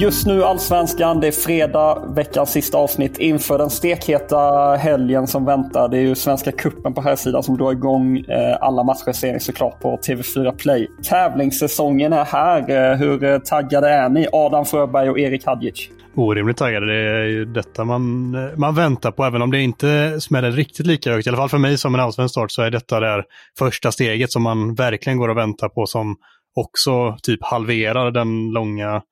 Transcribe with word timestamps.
Just 0.00 0.26
nu 0.26 0.44
Allsvenskan, 0.44 1.20
det 1.20 1.26
är 1.26 1.32
fredag, 1.32 2.12
veckans 2.16 2.50
sista 2.50 2.78
avsnitt 2.78 3.18
inför 3.18 3.58
den 3.58 3.70
stekheta 3.70 4.74
helgen 4.76 5.26
som 5.26 5.44
väntar. 5.44 5.88
Det 5.88 5.98
är 5.98 6.02
ju 6.02 6.14
Svenska 6.14 6.52
Kuppen 6.52 6.94
på 6.94 7.02
här 7.02 7.16
sidan 7.16 7.42
som 7.42 7.56
drar 7.56 7.72
igång. 7.72 8.18
Eh, 8.18 8.56
alla 8.60 8.82
matcher 8.82 9.12
ser 9.12 9.32
ni 9.32 9.40
såklart 9.40 9.80
på 9.80 9.96
TV4 9.96 10.56
Play. 10.56 10.88
Tävlingssäsongen 11.02 12.12
är 12.12 12.24
här. 12.24 12.70
Eh, 12.70 12.98
hur 12.98 13.24
eh, 13.24 13.38
taggade 13.38 13.88
är 13.88 14.08
ni? 14.08 14.26
Adam 14.32 14.64
Fröberg 14.64 15.10
och 15.10 15.18
Erik 15.18 15.46
Hadjic. 15.46 15.88
Orimligt 16.14 16.56
taggade. 16.56 16.86
Det 16.86 17.10
är 17.10 17.24
ju 17.24 17.44
detta 17.44 17.84
man, 17.84 18.30
man 18.56 18.74
väntar 18.74 19.10
på, 19.10 19.24
även 19.24 19.42
om 19.42 19.50
det 19.50 19.60
inte 19.60 20.20
smäller 20.20 20.50
riktigt 20.50 20.86
lika 20.86 21.12
högt. 21.12 21.26
I 21.26 21.30
alla 21.30 21.36
fall 21.36 21.48
för 21.48 21.58
mig 21.58 21.78
som 21.78 21.94
en 21.94 22.00
allsvensk 22.00 22.32
start 22.32 22.50
så 22.50 22.62
är 22.62 22.70
detta 22.70 23.00
det 23.00 23.24
första 23.58 23.92
steget 23.92 24.32
som 24.32 24.42
man 24.42 24.74
verkligen 24.74 25.18
går 25.18 25.28
och 25.28 25.36
väntar 25.36 25.68
på 25.68 25.86
som 25.86 26.16
också 26.54 27.16
typ 27.22 27.44
halverar 27.44 28.10
den 28.10 28.50
långa 28.50 29.02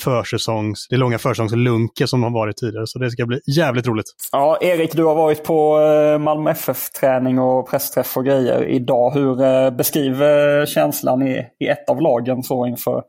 försäsongs, 0.00 0.86
det 0.90 0.96
långa 0.96 1.18
försäsongslunke 1.18 2.06
som 2.06 2.22
har 2.22 2.30
varit 2.30 2.56
tidigare. 2.56 2.86
Så 2.86 2.98
det 2.98 3.10
ska 3.10 3.26
bli 3.26 3.40
jävligt 3.46 3.86
roligt. 3.86 4.06
Ja, 4.32 4.58
Erik, 4.60 4.92
du 4.92 5.04
har 5.04 5.14
varit 5.14 5.44
på 5.44 5.80
eh, 5.80 6.18
Malmö 6.18 6.50
FF-träning 6.50 7.38
och 7.38 7.70
pressträff 7.70 8.16
och 8.16 8.24
grejer 8.24 8.64
idag. 8.64 9.10
Hur 9.10 9.42
eh, 9.42 9.70
beskriver 9.70 10.66
känslan 10.66 11.22
i, 11.22 11.46
i 11.60 11.66
ett 11.66 11.88
av 11.90 12.02
lagen 12.02 12.42
så 12.42 12.66
inför 12.66 13.02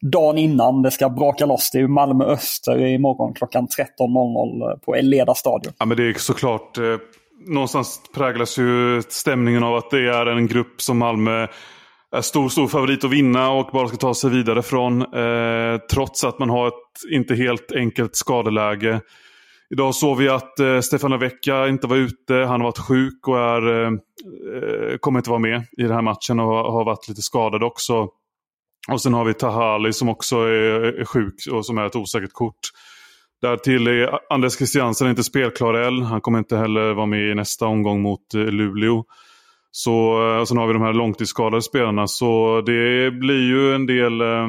dagen 0.00 0.38
innan 0.38 0.82
det 0.82 0.90
ska 0.90 1.08
braka 1.08 1.46
loss? 1.46 1.70
Det 1.72 1.78
är 1.78 1.88
Malmö 1.88 2.24
Öster 2.24 2.86
imorgon 2.86 3.34
klockan 3.34 3.66
13.00 3.66 4.78
på 4.84 4.94
Eleda 4.94 5.34
stadion. 5.34 5.72
Ja, 5.78 5.86
men 5.86 5.96
det 5.96 6.08
är 6.08 6.14
såklart 6.14 6.78
eh, 6.78 6.84
någonstans 7.46 8.00
präglas 8.14 8.58
ju 8.58 9.02
stämningen 9.08 9.62
av 9.62 9.74
att 9.74 9.90
det 9.90 10.08
är 10.08 10.26
en 10.26 10.46
grupp 10.46 10.82
som 10.82 10.98
Malmö 10.98 11.46
Eh, 12.14 12.20
stor, 12.20 12.48
stor 12.48 12.68
favorit 12.68 13.04
att 13.04 13.10
vinna 13.10 13.50
och 13.50 13.70
bara 13.72 13.88
ska 13.88 13.96
ta 13.96 14.14
sig 14.14 14.30
vidare 14.30 14.62
från. 14.62 15.02
Eh, 15.02 15.78
trots 15.92 16.24
att 16.24 16.38
man 16.38 16.50
har 16.50 16.68
ett 16.68 17.12
inte 17.12 17.34
helt 17.34 17.72
enkelt 17.72 18.16
skadeläge. 18.16 19.00
Idag 19.70 19.94
såg 19.94 20.18
vi 20.18 20.28
att 20.28 20.60
eh, 20.60 20.80
Stefano 20.80 21.16
Vecchia 21.16 21.68
inte 21.68 21.86
var 21.86 21.96
ute. 21.96 22.34
Han 22.34 22.60
har 22.60 22.68
varit 22.68 22.78
sjuk 22.78 23.28
och 23.28 23.38
är, 23.38 23.82
eh, 23.82 23.92
eh 23.92 24.96
kommer 25.00 25.18
inte 25.18 25.30
vara 25.30 25.40
med 25.40 25.66
i 25.76 25.82
den 25.82 25.92
här 25.92 26.02
matchen 26.02 26.40
och 26.40 26.72
har 26.72 26.84
varit 26.84 27.08
lite 27.08 27.22
skadad 27.22 27.62
också. 27.62 28.08
Och 28.88 29.00
sen 29.02 29.14
har 29.14 29.24
vi 29.24 29.34
Tahali 29.34 29.92
som 29.92 30.08
också 30.08 30.36
är, 30.36 31.00
är 31.00 31.04
sjuk 31.04 31.34
och 31.52 31.66
som 31.66 31.78
är 31.78 31.86
ett 31.86 31.96
osäkert 31.96 32.32
kort. 32.32 32.60
Därtill 33.42 33.86
är 33.86 34.32
Anders 34.32 34.56
Christiansen 34.56 35.08
inte 35.08 35.24
spelklar 35.24 35.74
än. 35.74 36.02
Han 36.02 36.20
kommer 36.20 36.38
inte 36.38 36.56
heller 36.56 36.92
vara 36.92 37.06
med 37.06 37.30
i 37.30 37.34
nästa 37.34 37.66
omgång 37.66 38.02
mot 38.02 38.34
eh, 38.34 38.40
Luleå. 38.40 39.04
Så, 39.76 40.26
eh, 40.38 40.44
sen 40.44 40.56
har 40.56 40.66
vi 40.66 40.72
de 40.72 40.82
här 40.82 40.92
långtidsskadade 40.92 41.62
spelarna. 41.62 42.06
Så 42.06 42.62
det 42.66 43.10
blir 43.10 43.48
ju 43.48 43.74
en 43.74 43.86
del, 43.86 44.20
eh, 44.20 44.48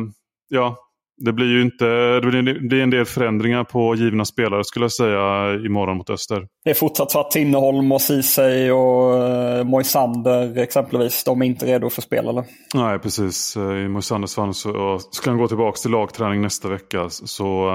ja, 0.49 0.77
det 1.17 1.33
blir 1.33 1.45
ju 1.45 1.61
inte, 1.61 1.85
det 2.19 2.43
blir 2.61 2.81
en 2.81 2.89
del 2.89 3.05
förändringar 3.05 3.63
på 3.63 3.95
givna 3.95 4.25
spelare 4.25 4.63
skulle 4.63 4.83
jag 4.83 4.91
säga 4.91 5.53
imorgon 5.65 5.97
mot 5.97 6.09
Öster. 6.09 6.47
Det 6.63 6.69
är 6.69 6.73
fortsatt 6.73 7.11
så 7.11 7.19
att 7.19 7.31
Tinneholm 7.31 7.91
och 7.91 8.01
Ceesay 8.01 8.71
och 8.71 9.13
uh, 9.13 9.63
Moisander 9.63 10.57
exempelvis, 10.57 11.23
de 11.23 11.41
är 11.41 11.45
inte 11.45 11.65
redo 11.65 11.89
för 11.89 12.01
spel 12.01 12.27
eller? 12.27 12.43
Nej, 12.73 12.99
precis. 12.99 13.57
I 13.57 13.87
Moisanders 13.87 14.35
fall 14.35 14.53
så 14.53 14.99
ska 15.11 15.29
han 15.29 15.39
gå 15.39 15.47
tillbaka 15.47 15.77
till 15.77 15.91
lagträning 15.91 16.41
nästa 16.41 16.69
vecka. 16.69 17.09
Så 17.09 17.69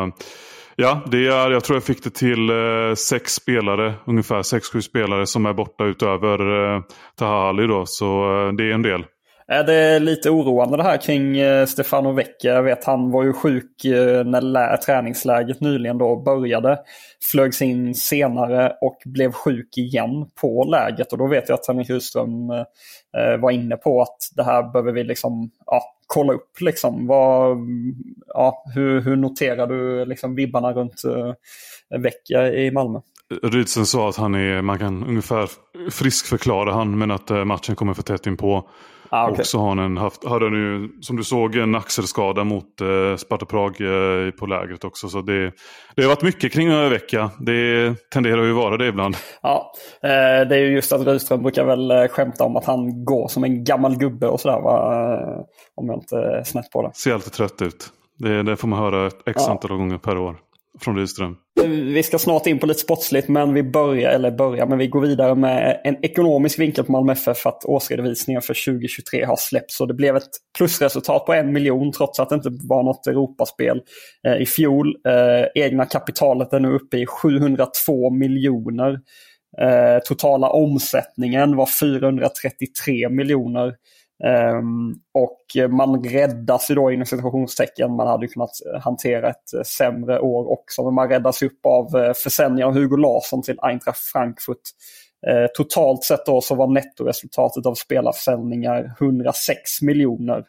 Ja, 0.80 1.00
det 1.06 1.26
är, 1.26 1.50
jag 1.50 1.64
tror 1.64 1.76
jag 1.76 1.84
fick 1.84 2.04
det 2.04 2.10
till 2.10 2.50
eh, 2.50 2.94
sex 2.94 3.32
spelare, 3.34 3.94
ungefär 4.04 4.42
sex, 4.42 4.68
sju 4.68 4.82
spelare 4.82 5.26
som 5.26 5.46
är 5.46 5.52
borta 5.52 5.84
utöver 5.84 6.64
eh, 6.74 6.82
Tahali 7.16 7.66
då. 7.66 7.86
Så 7.86 8.06
eh, 8.46 8.52
det 8.52 8.64
är 8.64 8.74
en 8.74 8.82
del. 8.82 9.04
Är 9.52 9.64
det 9.64 9.98
lite 9.98 10.30
oroande 10.30 10.76
det 10.76 10.82
här 10.82 10.96
kring 10.96 11.38
eh, 11.38 11.66
Stefano 11.66 12.12
Vecchia? 12.12 12.54
Jag 12.54 12.62
vet 12.62 12.84
han 12.84 13.10
var 13.10 13.24
ju 13.24 13.32
sjuk 13.32 13.84
eh, 13.84 14.24
när 14.24 14.76
träningsläget 14.76 15.60
nyligen 15.60 15.98
då 15.98 16.16
började. 16.16 16.78
Flögs 17.30 17.62
in 17.62 17.94
senare 17.94 18.72
och 18.80 18.98
blev 19.04 19.32
sjuk 19.32 19.78
igen 19.78 20.26
på 20.40 20.64
läget. 20.64 21.12
Och 21.12 21.18
då 21.18 21.26
vet 21.26 21.48
jag 21.48 21.58
att 21.58 21.66
Henrik 21.66 21.90
Rydström 21.90 22.50
eh, 22.50 23.40
var 23.40 23.50
inne 23.50 23.76
på 23.76 24.02
att 24.02 24.16
det 24.36 24.42
här 24.42 24.72
behöver 24.72 24.92
vi 24.92 25.04
liksom 25.04 25.50
ja, 25.66 25.82
kolla 26.06 26.32
upp. 26.32 26.60
Liksom. 26.60 27.06
Vad, 27.06 27.58
ja, 28.26 28.64
hur, 28.74 29.00
hur 29.00 29.16
noterar 29.16 29.66
du 29.66 30.04
liksom 30.04 30.34
vibbarna 30.34 30.72
runt 30.72 31.02
Vecchia 31.98 32.52
i 32.52 32.70
Malmö? 32.70 33.00
Rydsen 33.42 33.86
sa 33.86 34.08
att 34.08 34.16
han 34.16 34.34
är, 34.34 34.62
man 34.62 34.78
kan 34.78 35.04
ungefär 35.04 35.48
friskförklara 35.90 36.72
han 36.72 36.98
men 36.98 37.10
att 37.10 37.30
matchen 37.46 37.76
kommer 37.76 37.94
för 37.94 38.02
tätt 38.02 38.26
in 38.26 38.36
på. 38.36 38.68
Ah, 39.10 39.30
okay. 39.30 39.40
Och 39.40 39.46
så 39.46 39.58
har 39.58 39.76
han 39.76 39.96
haft, 39.96 40.24
hade 40.24 40.44
han 40.44 40.54
ju, 40.54 40.88
som 41.00 41.16
du 41.16 41.24
såg, 41.24 41.56
en 41.56 41.74
axelskada 41.74 42.44
mot 42.44 42.80
eh, 42.80 43.16
Sparta 43.16 43.46
Prag 43.46 43.80
eh, 43.80 44.30
på 44.30 44.46
lägret 44.46 44.84
också. 44.84 45.08
Så 45.08 45.20
det, 45.20 45.52
det 45.96 46.02
har 46.02 46.08
varit 46.08 46.22
mycket 46.22 46.52
kring 46.52 46.68
en 46.68 46.90
vecka. 46.90 47.30
Det 47.38 47.94
tenderar 48.12 48.44
ju 48.44 48.52
vara 48.52 48.76
det 48.76 48.86
ibland. 48.86 49.16
Ja, 49.42 49.72
eh, 50.02 50.48
det 50.48 50.56
är 50.56 50.60
ju 50.60 50.72
just 50.72 50.92
att 50.92 51.06
Rydström 51.06 51.42
brukar 51.42 51.64
väl 51.64 51.90
eh, 51.90 52.08
skämta 52.08 52.44
om 52.44 52.56
att 52.56 52.64
han 52.64 53.04
går 53.04 53.28
som 53.28 53.44
en 53.44 53.64
gammal 53.64 53.96
gubbe 53.96 54.26
och 54.26 54.40
sådär. 54.40 54.60
Va? 54.60 54.80
Om 55.74 55.86
jag 55.86 55.96
inte 55.96 56.16
är 56.16 56.42
snett 56.42 56.70
på 56.70 56.82
det. 56.82 56.90
Ser 56.94 57.14
alltid 57.14 57.32
trött 57.32 57.62
ut. 57.62 57.88
Det, 58.18 58.42
det 58.42 58.56
får 58.56 58.68
man 58.68 58.78
höra 58.78 59.10
x 59.26 59.48
antal 59.48 59.70
ja. 59.70 59.76
gånger 59.76 59.98
per 59.98 60.18
år 60.18 60.36
från 60.78 60.96
Rydström. 60.96 61.36
Vi 61.66 62.02
ska 62.02 62.18
snart 62.18 62.46
in 62.46 62.58
på 62.58 62.66
lite 62.66 62.80
sportsligt 62.80 63.28
men 63.28 63.54
vi 63.54 63.62
börjar, 63.62 64.10
eller 64.10 64.30
börjar, 64.30 64.66
men 64.66 64.78
vi 64.78 64.86
går 64.86 65.00
vidare 65.00 65.34
med 65.34 65.80
en 65.84 66.04
ekonomisk 66.04 66.58
vinkel 66.58 66.84
på 66.84 66.92
Malmö 66.92 67.12
FF 67.12 67.46
att 67.46 67.64
årsredovisningen 67.64 68.42
för 68.42 68.72
2023 68.72 69.24
har 69.24 69.36
släppts. 69.36 69.80
Och 69.80 69.88
det 69.88 69.94
blev 69.94 70.16
ett 70.16 70.30
plusresultat 70.58 71.26
på 71.26 71.32
en 71.32 71.52
miljon 71.52 71.92
trots 71.92 72.20
att 72.20 72.28
det 72.28 72.34
inte 72.34 72.50
var 72.52 72.82
något 72.82 73.06
Europaspel 73.06 73.80
eh, 74.26 74.42
i 74.42 74.46
fjol. 74.46 74.96
Eh, 75.08 75.64
egna 75.64 75.86
kapitalet 75.86 76.52
är 76.52 76.60
nu 76.60 76.72
uppe 76.72 76.98
i 76.98 77.06
702 77.06 78.10
miljoner. 78.10 79.00
Eh, 79.60 79.98
totala 80.04 80.50
omsättningen 80.50 81.56
var 81.56 81.68
433 81.80 83.08
miljoner. 83.08 83.74
Um, 84.24 84.94
och 85.14 85.70
man 85.70 86.04
räddas 86.04 86.70
ju 86.70 86.74
då 86.74 86.90
inom 86.90 87.06
situationstecken. 87.06 87.96
Man 87.96 88.06
hade 88.06 88.28
kunnat 88.28 88.50
hantera 88.80 89.30
ett 89.30 89.54
eh, 89.56 89.62
sämre 89.62 90.20
år 90.20 90.52
också. 90.52 90.84
Men 90.84 90.94
man 90.94 91.08
räddas 91.08 91.42
upp 91.42 91.66
av 91.66 91.96
uh, 91.96 92.12
försäljningen 92.12 92.68
av 92.68 92.74
Hugo 92.74 92.96
Larsson 92.96 93.42
till 93.42 93.58
Eintracht 93.62 93.98
Frankfurt. 93.98 94.60
Uh, 95.30 95.46
totalt 95.54 96.04
sett 96.04 96.26
då 96.26 96.40
så 96.40 96.54
var 96.54 96.66
nettoresultatet 96.66 97.66
av 97.66 97.74
spelarförsäljningar 97.74 98.96
106 99.00 99.82
miljoner. 99.82 100.44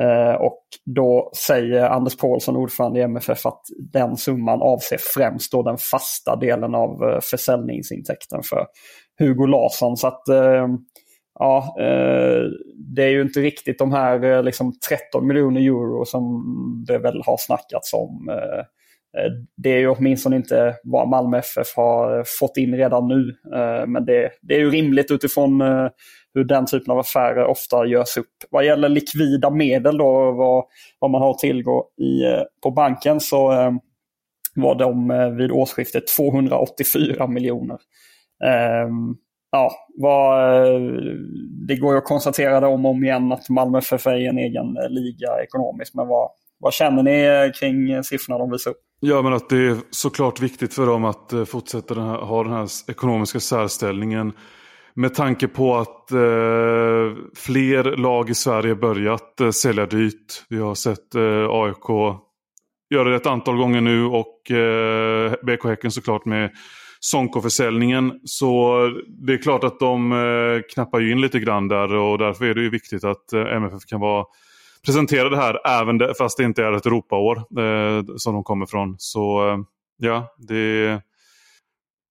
Uh, 0.00 0.34
och 0.34 0.62
då 0.84 1.30
säger 1.46 1.84
Anders 1.84 2.16
Paulsson, 2.16 2.56
ordförande 2.56 3.00
i 3.00 3.02
MFF, 3.02 3.46
att 3.46 3.62
den 3.92 4.16
summan 4.16 4.62
avser 4.62 4.98
främst 5.14 5.52
då 5.52 5.62
den 5.62 5.78
fasta 5.78 6.36
delen 6.36 6.74
av 6.74 7.02
eh, 7.02 7.20
försäljningsintäkten 7.20 8.42
för 8.42 8.66
Hugo 9.18 9.46
Larsson. 9.46 9.96
Så 9.96 10.06
att 10.06 10.22
ja, 11.38 11.76
eh, 11.80 12.50
det 12.76 13.02
är 13.02 13.08
ju 13.08 13.22
inte 13.22 13.40
riktigt 13.40 13.78
de 13.78 13.92
här 13.92 14.24
eh, 14.24 14.42
liksom 14.42 14.72
13 14.88 15.26
miljoner 15.26 15.60
euro 15.60 16.04
som 16.04 16.44
det 16.88 16.98
väl 16.98 17.22
har 17.26 17.36
snackats 17.38 17.94
om. 17.94 18.28
Eh, 18.28 18.58
eh 19.22 19.32
det 19.56 19.70
är 19.70 19.78
ju 19.78 19.88
åtminstone 19.88 20.36
inte 20.36 20.74
vad 20.84 21.08
Malmö 21.08 21.38
FF 21.38 21.76
har 21.76 22.24
fått 22.40 22.56
in 22.56 22.76
redan 22.76 23.08
nu. 23.08 23.36
Eh, 23.56 23.86
men 23.86 24.04
det, 24.04 24.30
det, 24.42 24.54
är 24.54 24.58
ju 24.58 24.70
rimligt 24.70 25.10
utifrån 25.10 25.60
eh, 25.60 25.88
hur 26.34 26.44
den 26.44 26.66
typen 26.66 26.92
av 26.92 26.98
affärer 26.98 27.44
ofta 27.44 27.86
görs 27.86 28.16
upp. 28.16 28.36
Vad 28.50 28.66
gäller 28.66 28.88
likvida 28.88 29.50
medel 29.50 29.98
då, 29.98 30.32
vad, 30.32 30.64
vad 30.98 31.10
man 31.10 31.22
har 31.22 31.30
att 31.30 31.38
tillgå 31.38 31.84
i, 32.00 32.24
eh, 32.24 32.42
på 32.62 32.70
banken 32.70 33.20
så 33.20 33.52
eh, 33.52 33.70
var 34.54 34.74
de 34.74 35.08
vid 35.36 35.50
årsskiftet 35.50 36.06
284 36.06 37.26
miljoner. 37.26 37.78
Ja, 39.52 39.72
vad, 39.94 40.56
eh, 40.64 40.80
det 41.68 41.76
går 41.76 41.92
ju 41.92 41.98
att 41.98 42.04
konstatera 42.04 42.60
det 42.60 42.66
om 42.66 42.86
och 42.86 42.90
om 42.90 43.04
igen 43.04 43.32
att 43.32 43.48
Malmö 43.48 43.78
FF 43.78 44.06
är 44.06 44.28
en 44.28 44.38
egen 44.38 44.76
eh, 44.76 44.88
liga 44.88 45.42
ekonomiskt. 45.42 45.94
Men 45.94 46.08
vad, 46.08 46.30
vad 46.58 46.72
känner 46.72 47.02
ni 47.02 47.24
eh, 47.24 47.52
kring 47.60 48.04
siffrorna 48.04 48.38
de 48.38 48.50
visar 48.50 48.70
upp? 48.70 48.80
Ja, 49.00 49.22
men 49.22 49.32
att 49.32 49.48
det 49.48 49.56
är 49.56 49.76
såklart 49.90 50.40
viktigt 50.40 50.74
för 50.74 50.86
dem 50.86 51.04
att 51.04 51.32
fortsätta 51.46 51.94
den 51.94 52.08
här, 52.08 52.16
ha 52.16 52.44
den 52.44 52.52
här 52.52 52.68
ekonomiska 52.88 53.40
särställningen. 53.40 54.32
Med 54.94 55.14
tanke 55.14 55.48
på 55.48 55.76
att 55.76 56.12
eh, 56.12 56.18
fler 57.36 57.96
lag 57.96 58.30
i 58.30 58.34
Sverige 58.34 58.74
börjat 58.74 59.40
eh, 59.40 59.50
sälja 59.50 59.86
dyrt. 59.86 60.44
Vi 60.48 60.58
har 60.58 60.74
sett 60.74 61.14
eh, 61.14 61.46
AIK 61.50 62.18
göra 62.94 63.08
det 63.08 63.16
ett 63.16 63.26
antal 63.26 63.56
gånger 63.56 63.80
nu 63.80 64.04
och 64.04 64.50
eh, 64.50 65.32
BK 65.42 65.64
Häcken 65.64 65.90
såklart 65.90 66.24
med 66.24 66.50
Sonko-försäljningen. 67.04 68.20
Så 68.24 68.78
det 69.26 69.32
är 69.32 69.42
klart 69.42 69.64
att 69.64 69.80
de 69.80 70.12
eh, 70.12 70.62
knappar 70.74 71.10
in 71.10 71.20
lite 71.20 71.40
grann 71.40 71.68
där 71.68 71.94
och 71.94 72.18
därför 72.18 72.44
är 72.44 72.54
det 72.54 72.60
ju 72.60 72.70
viktigt 72.70 73.04
att 73.04 73.32
eh, 73.32 73.40
MFF 73.40 73.84
kan 73.86 74.00
vara 74.00 74.24
presenterade 74.84 75.36
här 75.36 75.80
även 75.80 75.98
det, 75.98 76.14
fast 76.18 76.36
det 76.36 76.44
inte 76.44 76.64
är 76.64 76.72
ett 76.72 76.86
Europaår 76.86 77.36
eh, 77.36 78.04
som 78.16 78.34
de 78.34 78.44
kommer 78.44 78.66
från. 78.66 78.94
Så 78.98 79.48
eh, 79.48 79.58
ja, 79.98 80.34
det 80.38 81.02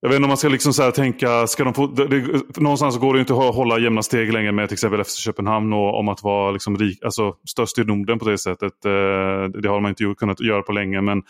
jag 0.04 0.10
vet 0.10 0.16
inte 0.16 0.26
om 0.26 0.30
man 0.30 0.38
ska 0.38 0.48
liksom 0.48 0.74
så 0.74 0.92
tänka, 0.92 1.48
ska 1.48 1.64
de 1.64 1.74
få, 1.74 1.88
det, 1.88 2.08
det, 2.08 2.62
någonstans 2.62 2.98
går 2.98 3.14
det 3.14 3.20
inte 3.20 3.34
att 3.34 3.56
hålla 3.56 3.80
jämna 3.80 4.04
steg 4.04 4.34
längre 4.34 4.52
med 4.52 4.70
till 4.70 4.76
exempel 4.76 5.04
FC 5.04 5.16
Köpenhamn 5.16 5.74
och 5.74 6.00
om 6.00 6.10
att 6.10 6.24
vara 6.24 6.52
liksom 6.52 6.78
rik, 6.78 7.04
alltså 7.04 7.36
störst 7.50 7.78
i 7.78 7.84
Norden 7.84 8.20
på 8.20 8.26
det 8.26 8.38
sättet. 8.38 8.86
Eh, 8.86 9.62
det 9.62 9.70
har 9.70 9.80
man 9.80 9.90
inte 9.90 10.16
kunnat 10.18 10.40
göra 10.40 10.62
på 10.62 10.72
länge. 10.72 11.02
Men, 11.02 11.24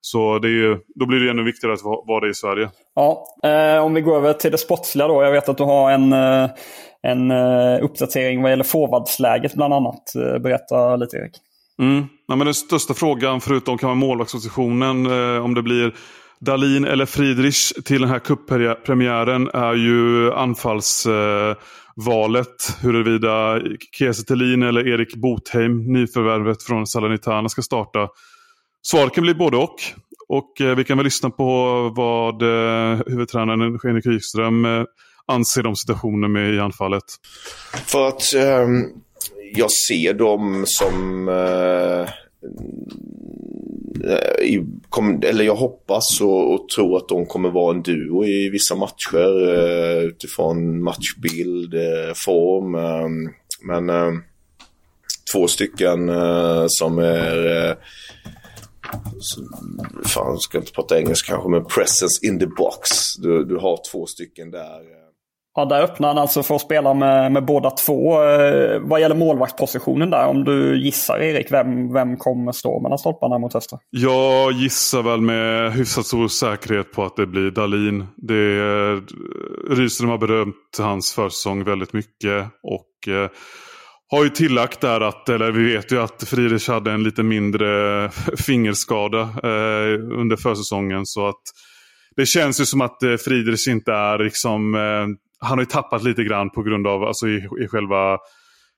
så 0.00 0.38
det 0.38 0.48
är 0.48 0.52
ju, 0.52 0.78
då 0.94 1.06
blir 1.06 1.20
det 1.20 1.30
ännu 1.30 1.42
viktigare 1.42 1.74
att 1.74 1.82
vara 1.82 2.20
det 2.20 2.30
i 2.30 2.34
Sverige. 2.34 2.70
Ja, 2.94 3.24
eh, 3.44 3.84
om 3.84 3.94
vi 3.94 4.00
går 4.00 4.16
över 4.16 4.32
till 4.32 4.50
det 4.50 4.58
sportsliga 4.58 5.08
då. 5.08 5.22
Jag 5.22 5.32
vet 5.32 5.48
att 5.48 5.56
du 5.56 5.64
har 5.64 5.90
en, 5.90 6.12
eh, 6.12 6.50
en 7.02 7.30
uh, 7.30 7.84
uppdatering 7.84 8.42
vad 8.42 8.50
gäller 8.50 8.64
forwardsläget 8.64 9.54
bland 9.54 9.74
annat. 9.74 10.02
Uh, 10.16 10.38
berätta 10.38 10.96
lite 10.96 11.16
Erik. 11.16 11.32
Mm. 11.82 12.04
Ja, 12.28 12.36
men 12.36 12.44
den 12.44 12.54
största 12.54 12.94
frågan 12.94 13.40
förutom 13.40 13.78
kan 13.78 13.86
vara 13.86 13.94
målvaktspositionen, 13.94 15.06
uh, 15.06 15.44
om 15.44 15.54
det 15.54 15.62
blir 15.62 15.94
Dalin 16.40 16.84
eller 16.84 17.06
Friedrich 17.06 17.72
till 17.84 18.00
den 18.00 18.10
här 18.10 18.18
kuppremiären 18.18 19.48
är 19.54 19.74
ju 19.74 20.32
anfallsvalet. 20.32 21.56
huruvida 22.82 23.60
Kiese 23.98 24.24
Thelin 24.24 24.62
eller 24.62 24.88
Erik 24.88 25.16
Botheim, 25.16 25.92
nyförvärvet 25.92 26.62
från 26.62 26.86
Salernitana, 26.86 27.48
ska 27.48 27.62
starta. 27.62 28.08
Svaret 28.82 29.14
kan 29.14 29.22
bli 29.22 29.34
både 29.34 29.56
och. 29.56 29.74
Och 30.28 30.60
eh, 30.60 30.76
vi 30.76 30.84
kan 30.84 30.98
väl 30.98 31.04
lyssna 31.04 31.30
på 31.30 31.44
vad 31.96 32.42
eh, 32.42 33.00
huvudtränaren 33.06 33.78
Henrik 33.84 34.06
Wikström 34.06 34.64
eh, 34.64 34.84
anser 35.26 35.66
om 35.66 35.76
situationen 35.76 36.32
med 36.32 36.54
i 36.54 36.58
anfallet? 36.60 37.04
För 37.86 38.08
att 38.08 38.34
eh, 38.34 38.68
jag 39.54 39.70
ser 39.70 40.14
dem 40.14 40.64
som 40.66 41.28
eh, 41.28 42.08
i, 44.42 44.66
kom, 44.88 45.22
eller 45.24 45.44
jag 45.44 45.56
hoppas 45.56 46.20
och, 46.20 46.54
och, 46.54 46.68
tror 46.68 46.96
att 46.96 47.08
de 47.08 47.26
kommer 47.26 47.50
vara 47.50 47.74
en 47.74 47.82
duo 47.82 48.24
i 48.24 48.50
vissa 48.50 48.74
matcher 48.74 49.54
eh, 49.54 50.04
utifrån 50.04 50.82
matchbild, 50.82 51.74
eh, 51.74 52.14
form. 52.14 52.74
Eh, 52.74 53.32
men 53.62 53.90
eh, 53.90 54.12
två 55.32 55.48
stycken 55.48 56.08
eh, 56.08 56.64
som 56.68 56.98
är 56.98 57.76
fan, 60.04 60.38
ska 60.38 60.58
inte 60.58 60.72
prata 60.72 60.98
engelska 60.98 61.32
kanske, 61.32 61.50
men 61.50 61.64
presence 61.64 62.26
in 62.26 62.38
the 62.38 62.46
box. 62.46 63.16
Du, 63.16 63.44
du 63.44 63.56
har 63.56 63.78
två 63.92 64.06
stycken 64.06 64.50
där. 64.50 64.98
Ja, 65.54 65.64
där 65.64 65.82
öppnar 65.82 66.08
han 66.08 66.18
alltså 66.18 66.42
för 66.42 66.54
att 66.54 66.60
spela 66.60 66.94
med, 66.94 67.32
med 67.32 67.44
båda 67.44 67.70
två. 67.70 68.22
Eh, 68.22 68.80
vad 68.80 69.00
gäller 69.00 69.14
målvaktspositionen 69.14 70.10
där, 70.10 70.26
om 70.26 70.44
du 70.44 70.84
gissar 70.84 71.18
Erik, 71.18 71.52
vem, 71.52 71.92
vem 71.92 72.16
kommer 72.16 72.52
stå 72.52 72.80
mellan 72.80 72.98
stolparna 72.98 73.38
mot 73.38 73.54
hösten? 73.54 73.78
Jag 73.90 74.52
gissar 74.52 75.02
väl 75.02 75.20
med 75.20 75.72
hyfsat 75.72 76.06
stor 76.06 76.28
säkerhet 76.28 76.92
på 76.92 77.04
att 77.04 77.16
det 77.16 77.26
blir 77.26 77.50
Dalin. 77.50 78.06
Det 78.16 78.60
Rydström 79.70 80.10
har 80.10 80.18
berömt 80.18 80.78
hans 80.78 81.12
försäsong 81.12 81.64
väldigt 81.64 81.92
mycket. 81.92 82.46
Och 82.62 83.12
eh, 83.12 83.30
har 84.10 84.24
ju 84.24 84.30
tillagt 84.30 84.80
där 84.80 85.00
att, 85.00 85.28
eller 85.28 85.52
vi 85.52 85.72
vet 85.74 85.92
ju 85.92 86.02
att 86.02 86.24
Friedrich 86.28 86.68
hade 86.68 86.92
en 86.92 87.02
lite 87.02 87.22
mindre 87.22 88.10
fingerskada 88.36 89.20
eh, 89.20 89.94
under 90.18 90.36
försäsongen. 90.36 91.06
Så 91.06 91.28
att 91.28 91.42
det 92.16 92.26
känns 92.26 92.60
ju 92.60 92.64
som 92.64 92.80
att 92.80 93.02
eh, 93.02 93.16
Friedrich 93.16 93.68
inte 93.68 93.92
är 93.92 94.18
liksom 94.18 94.74
eh, 94.74 95.06
han 95.40 95.58
har 95.58 95.62
ju 95.62 95.66
tappat 95.66 96.02
lite 96.02 96.24
grann 96.24 96.50
på 96.50 96.62
grund 96.62 96.86
av, 96.86 97.04
alltså 97.04 97.28
i, 97.28 97.48
i 97.64 97.68
själva 97.68 98.18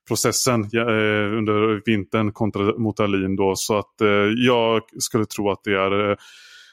processen 0.09 0.61
eh, 0.63 1.39
under 1.39 1.83
vintern 1.87 2.33
kontra 2.33 2.63
mot 2.79 3.01
Alin. 3.01 3.37
då. 3.37 3.53
Så 3.57 3.79
att 3.79 4.01
eh, 4.01 4.09
jag 4.37 4.83
skulle 4.99 5.25
tro 5.25 5.51
att 5.51 5.65
det 5.65 5.73
är 5.73 6.11
eh, 6.11 6.17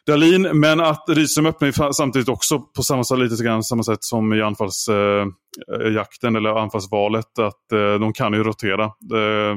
Dalin, 0.08 0.44
Dahlin, 0.44 0.60
men 0.60 0.80
att 0.80 1.04
Rydström 1.08 1.46
öppnar 1.46 1.92
samtidigt 1.92 2.30
också 2.30 2.60
på 2.60 2.84
samma 2.84 3.04
sätt, 3.04 3.20
lite 3.20 3.44
grann 3.44 3.64
samma 3.64 3.84
sätt 3.84 4.04
som 4.04 4.34
i 4.34 4.42
anfallsjakten 4.42 6.36
eh, 6.36 6.40
eller 6.40 6.50
anfallsvalet. 6.50 7.40
Att 7.40 7.72
eh, 7.72 8.00
de 8.00 8.14
kan 8.14 8.34
ju 8.34 8.44
rotera 8.44 8.84
eh, 8.84 9.56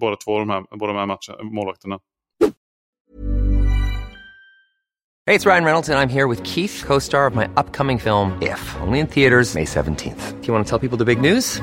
båda 0.00 0.16
två 0.16 0.38
de 0.38 0.50
här, 0.50 0.64
båda 0.78 0.92
de 0.92 0.98
här 0.98 1.06
matchen, 1.06 1.34
målvakterna. 1.42 1.98
Hej, 5.26 5.38
det 5.38 5.46
är 5.46 5.50
Ryan 5.50 5.64
Reynolds 5.64 5.88
och 5.88 5.94
jag 5.94 6.02
är 6.02 6.06
här 6.06 6.28
med 6.28 6.46
Keith, 6.46 6.86
co-star 6.86 7.30
of 7.30 7.34
my 7.34 7.44
upcoming 7.44 8.00
film 8.00 8.30
If, 8.42 8.76
only 8.86 8.98
in 8.98 9.06
theaters 9.06 9.54
May 9.54 9.64
17th. 9.64 10.40
Do 10.40 10.46
you 10.46 10.54
want 10.54 10.68
to 10.68 10.78
tell 10.78 10.88
people 10.88 10.98
the 10.98 11.14
big 11.14 11.32
news? 11.32 11.62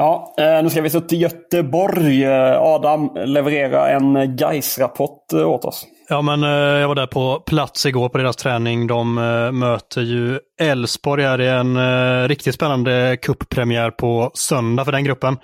Ja, 0.00 0.34
eh, 0.38 0.62
nu 0.62 0.70
ska 0.70 0.82
vi 0.82 0.90
så 0.90 1.00
till 1.00 1.22
Göteborg. 1.22 2.24
Eh, 2.24 2.62
Adam 2.62 3.10
leverera 3.14 3.88
en 3.88 4.36
GAIS-rapport 4.36 5.32
eh, 5.32 5.48
åt 5.48 5.64
oss. 5.64 5.86
Ja, 6.08 6.22
men 6.22 6.42
jag 6.42 6.88
var 6.88 6.94
där 6.94 7.06
på 7.06 7.42
plats 7.46 7.86
igår 7.86 8.08
på 8.08 8.18
deras 8.18 8.36
träning. 8.36 8.86
De 8.86 9.14
möter 9.52 10.00
ju 10.00 10.38
Elfsborg 10.60 11.22
här 11.22 11.40
i 11.40 11.48
en 11.48 12.28
riktigt 12.28 12.54
spännande 12.54 13.16
kupppremiär 13.22 13.90
på 13.90 14.30
söndag 14.34 14.84
för 14.84 14.92
den 14.92 15.04
gruppen. 15.04 15.36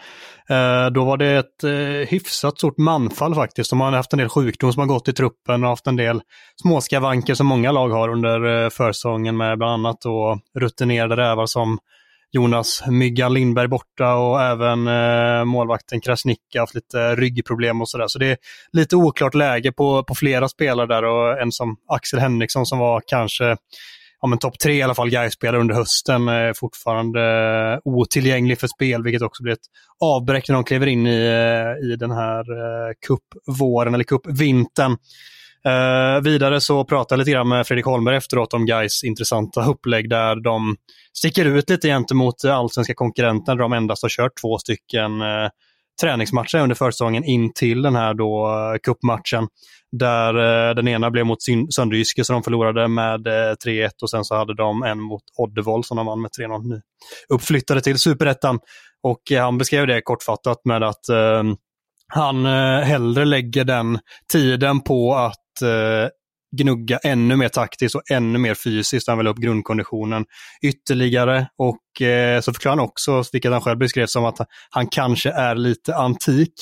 Då 0.93 1.05
var 1.05 1.17
det 1.17 1.33
ett 1.33 2.09
hyfsat 2.09 2.59
stort 2.59 2.79
manfall 2.79 3.35
faktiskt. 3.35 3.71
De 3.71 3.81
har 3.81 3.93
haft 3.93 4.13
en 4.13 4.19
del 4.19 4.29
sjukdom 4.29 4.73
som 4.73 4.81
har 4.81 4.87
gått 4.87 5.09
i 5.09 5.13
truppen 5.13 5.65
och 5.65 5.71
haft 5.71 5.87
en 5.87 5.97
del 5.97 6.21
småskavanker 6.63 7.35
som 7.35 7.47
många 7.47 7.73
lag 7.73 7.89
har 7.89 8.09
under 8.09 8.71
försäsongen 8.71 9.37
med 9.37 9.59
bland 9.59 9.73
annat 9.73 10.01
då 10.01 10.39
rutinerade 10.59 11.17
rävar 11.17 11.47
som 11.47 11.79
Jonas 12.35 12.83
Myggan 12.87 13.35
Lindberg 13.35 13.69
borta 13.69 14.15
och 14.15 14.43
även 14.43 14.89
eh, 14.89 15.45
målvakten 15.45 16.01
Krasnicka 16.01 16.61
haft 16.61 16.75
lite 16.75 17.15
ryggproblem 17.15 17.81
och 17.81 17.89
sådär. 17.89 18.09
Så 18.09 18.19
det 18.19 18.27
är 18.27 18.37
lite 18.73 18.97
oklart 18.97 19.35
läge 19.35 19.73
på, 19.73 20.05
på 20.05 20.15
flera 20.15 20.49
spelare 20.49 20.87
där 20.87 21.05
och 21.05 21.41
en 21.41 21.53
som 21.53 21.77
Axel 21.89 22.21
Henriksson 22.21 22.67
som 22.67 22.79
var 22.79 23.03
kanske 23.07 23.57
ja, 24.21 24.29
men 24.29 24.39
topp 24.39 24.59
tre 24.59 24.75
i 24.75 24.83
alla 24.83 24.95
fall 24.95 25.11
Gais-spelare 25.11 25.61
under 25.61 25.75
hösten 25.75 26.29
är 26.29 26.53
fortfarande 26.53 27.21
eh, 27.73 27.79
otillgänglig 27.85 28.61
för 28.61 28.67
spel, 28.67 29.03
vilket 29.03 29.23
också 29.23 29.43
blir 29.43 29.53
ett 29.53 29.67
avbräck 30.01 30.49
när 30.49 30.55
de 30.55 30.65
kliver 30.65 30.87
in 30.87 31.07
i, 31.07 31.25
eh, 31.27 31.91
i 31.91 31.97
den 31.97 32.11
här 32.11 32.41
eh, 32.41 32.93
cupvåren 33.07 33.95
eller 33.95 34.05
cupvintern. 34.05 34.97
Eh, 35.69 36.23
vidare 36.23 36.61
så 36.61 36.85
pratade 36.85 37.15
jag 37.15 37.19
lite 37.19 37.31
grann 37.31 37.49
med 37.49 37.67
Fredrik 37.67 37.87
Holmberg 37.87 38.17
efteråt 38.17 38.55
om 38.55 38.67
Gais 38.67 39.05
intressanta 39.05 39.65
upplägg 39.65 40.11
där 40.11 40.43
de 40.43 40.77
sticker 41.19 41.45
ut 41.45 41.71
lite 41.71 41.89
gentemot 41.89 42.45
allsvenska 42.45 42.95
konkurrenter 42.95 43.53
där 43.53 43.63
de 43.63 43.73
endast 43.73 44.03
har 44.03 44.09
kört 44.09 44.33
två 44.41 44.59
stycken 44.59 45.21
eh, 45.21 45.49
träningsmatcher 46.01 46.59
under 46.59 46.75
försäsongen 46.75 47.25
in 47.25 47.53
till 47.53 47.83
den 47.83 47.97
här 47.97 48.15
då 48.15 48.47
eh, 48.47 48.79
cupmatchen. 48.83 49.49
Där 49.93 50.35
eh, 50.69 50.75
den 50.75 50.89
ena 50.89 51.11
blev 51.11 51.27
mot 51.27 51.39
Sönderjyske 51.75 52.25
så 52.25 52.33
de 52.33 52.43
förlorade 52.43 52.89
med 52.89 53.27
eh, 53.27 53.55
3-1 53.67 53.91
och 54.03 54.11
sen 54.11 54.25
så 54.25 54.35
hade 54.35 54.55
de 54.55 54.83
en 54.83 55.01
mot 55.01 55.23
Oddevoll 55.37 55.85
som 55.85 55.97
de 55.97 56.07
vann 56.07 56.23
med 56.23 56.31
3-0 56.41 56.69
nu. 56.69 56.81
Uppflyttade 57.29 57.81
till 57.81 57.99
superettan 57.99 58.61
och 59.03 59.33
eh, 59.33 59.45
han 59.45 59.59
beskrev 59.59 59.87
det 59.87 60.03
kortfattat 60.03 60.65
med 60.65 60.83
att 60.83 61.09
eh, 61.09 61.43
han 62.09 62.47
hellre 62.85 63.25
lägger 63.25 63.65
den 63.65 63.99
tiden 64.33 64.81
på 64.81 65.15
att 65.15 65.44
Eh, 65.63 66.09
gnugga 66.57 66.99
ännu 66.99 67.37
mer 67.37 67.49
taktiskt 67.49 67.95
och 67.95 68.11
ännu 68.11 68.39
mer 68.39 68.55
fysiskt. 68.55 69.09
Han 69.09 69.19
vill 69.19 69.27
upp 69.27 69.37
grundkonditionen 69.37 70.25
ytterligare. 70.63 71.47
Och 71.59 72.03
eh, 72.07 72.41
så 72.41 72.53
förklarar 72.53 72.77
han 72.77 72.85
också, 72.85 73.23
vilket 73.33 73.53
han 73.53 73.61
själv 73.61 73.79
beskrev 73.79 74.07
som 74.07 74.25
att 74.25 74.39
han 74.71 74.87
kanske 74.87 75.31
är 75.31 75.55
lite 75.55 75.97
antik 75.97 76.55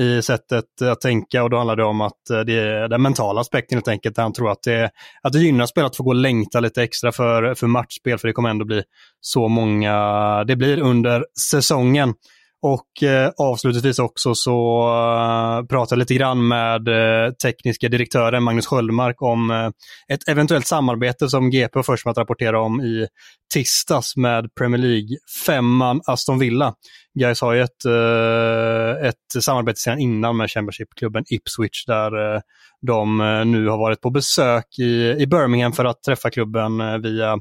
i 0.00 0.22
sättet 0.22 0.64
att 0.82 1.00
tänka 1.00 1.42
och 1.42 1.50
då 1.50 1.56
handlar 1.56 1.76
det 1.76 1.84
om 1.84 2.00
att 2.00 2.30
eh, 2.30 2.40
det 2.40 2.52
är 2.52 2.88
den 2.88 3.02
mentala 3.02 3.40
aspekten 3.40 3.76
helt 3.76 3.88
enkelt. 3.88 4.16
Han 4.16 4.32
tror 4.32 4.50
att 4.50 4.62
det, 4.62 4.90
att 5.22 5.32
det 5.32 5.38
gynnar 5.38 5.66
spel 5.66 5.84
att 5.84 5.96
få 5.96 6.02
gå 6.02 6.10
och 6.10 6.16
längta 6.16 6.60
lite 6.60 6.82
extra 6.82 7.12
för, 7.12 7.54
för 7.54 7.66
matchspel 7.66 8.18
för 8.18 8.28
det 8.28 8.34
kommer 8.34 8.50
ändå 8.50 8.64
bli 8.64 8.82
så 9.20 9.48
många 9.48 10.44
det 10.44 10.56
blir 10.56 10.78
under 10.80 11.26
säsongen. 11.50 12.14
Och 12.62 13.02
eh, 13.02 13.30
avslutningsvis 13.38 13.98
också 13.98 14.34
så 14.34 14.82
eh, 14.88 15.66
pratade 15.66 15.94
jag 15.94 15.98
lite 15.98 16.14
grann 16.14 16.48
med 16.48 16.88
eh, 16.88 17.32
tekniska 17.32 17.88
direktören 17.88 18.42
Magnus 18.42 18.66
Sköldmark 18.66 19.22
om 19.22 19.50
eh, 19.50 19.70
ett 20.08 20.28
eventuellt 20.28 20.66
samarbete 20.66 21.28
som 21.28 21.50
GP 21.50 21.78
var 21.78 21.82
först 21.82 22.04
med 22.04 22.10
att 22.10 22.18
rapportera 22.18 22.60
om 22.60 22.80
i 22.80 23.06
tisdags 23.54 24.16
med 24.16 24.54
Premier 24.54 24.82
League-femman 24.82 26.00
Aston 26.06 26.38
Villa. 26.38 26.74
Guys 27.18 27.40
har 27.40 27.52
ju 27.52 27.60
ett, 27.62 27.84
eh, 27.84 29.08
ett 29.08 29.44
samarbete 29.44 29.80
sedan 29.80 29.98
innan 29.98 30.36
med 30.36 30.50
Championship-klubben 30.50 31.24
Ipswich 31.28 31.84
där 31.86 32.34
eh, 32.34 32.40
de 32.86 33.20
eh, 33.20 33.44
nu 33.44 33.68
har 33.68 33.78
varit 33.78 34.00
på 34.00 34.10
besök 34.10 34.78
i, 34.78 35.10
i 35.18 35.26
Birmingham 35.26 35.72
för 35.72 35.84
att 35.84 36.02
träffa 36.02 36.30
klubben 36.30 36.80
eh, 36.80 36.98
via 36.98 37.38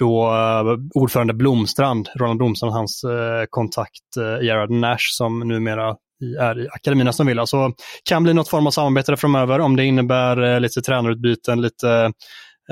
då 0.00 0.26
eh, 0.26 0.78
ordförande 0.94 1.34
Blomstrand, 1.34 2.08
Roland 2.14 2.38
Blomstrand, 2.38 2.74
hans 2.74 3.04
eh, 3.04 3.44
kontakt 3.50 4.16
eh, 4.18 4.46
Gerard 4.46 4.70
Nash 4.70 5.06
som 5.18 5.38
numera 5.38 5.96
är 6.40 6.60
i 6.64 6.68
akademin 6.68 7.12
som 7.12 7.26
Villa. 7.26 7.46
Så 7.46 7.64
alltså, 7.64 7.82
kan 8.04 8.22
bli 8.22 8.34
något 8.34 8.48
form 8.48 8.66
av 8.66 8.70
samarbete 8.70 9.16
framöver 9.16 9.60
om 9.60 9.76
det 9.76 9.84
innebär 9.84 10.60
lite 10.60 10.80
tränarutbyten, 10.80 11.60
lite 11.60 12.12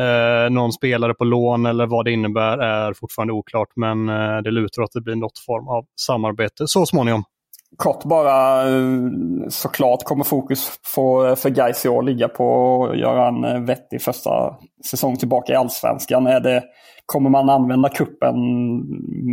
eh, 0.01 0.51
någon 0.51 0.73
spelare 0.73 1.15
på 1.15 1.25
lån 1.25 1.67
eller 1.67 1.87
vad 1.87 2.05
det 2.05 2.13
innebär 2.13 2.59
är 2.59 2.93
fortfarande 2.93 3.33
oklart. 3.33 3.69
Men 3.77 4.07
det 4.43 4.51
lutar 4.51 4.83
att 4.83 4.93
det 4.93 5.01
blir 5.01 5.17
något 5.17 5.39
form 5.47 5.69
av 5.69 5.85
samarbete 6.01 6.65
så 6.67 6.87
småningom. 6.87 7.25
Kort 7.77 8.05
bara, 8.05 8.69
eh, 8.69 9.11
såklart 9.49 10.05
kommer 10.05 10.25
fokus 10.25 10.81
för, 10.95 11.29
eh, 11.29 11.35
för 11.35 11.51
Gais 11.51 11.85
i 11.85 11.89
år 11.89 12.03
ligga 12.03 12.29
på 12.29 12.85
att 12.87 12.99
göra 12.99 13.29
en 13.29 13.45
eh, 13.45 13.61
vettig 13.61 14.03
första 14.03 14.57
säsong 14.91 15.17
tillbaka 15.17 15.53
i 15.53 15.57
allsvenskan. 15.57 16.27
Är 16.27 16.41
det 16.41 16.65
Kommer 17.07 17.31
man 17.31 17.51
använda 17.51 17.89
kuppen 17.89 18.35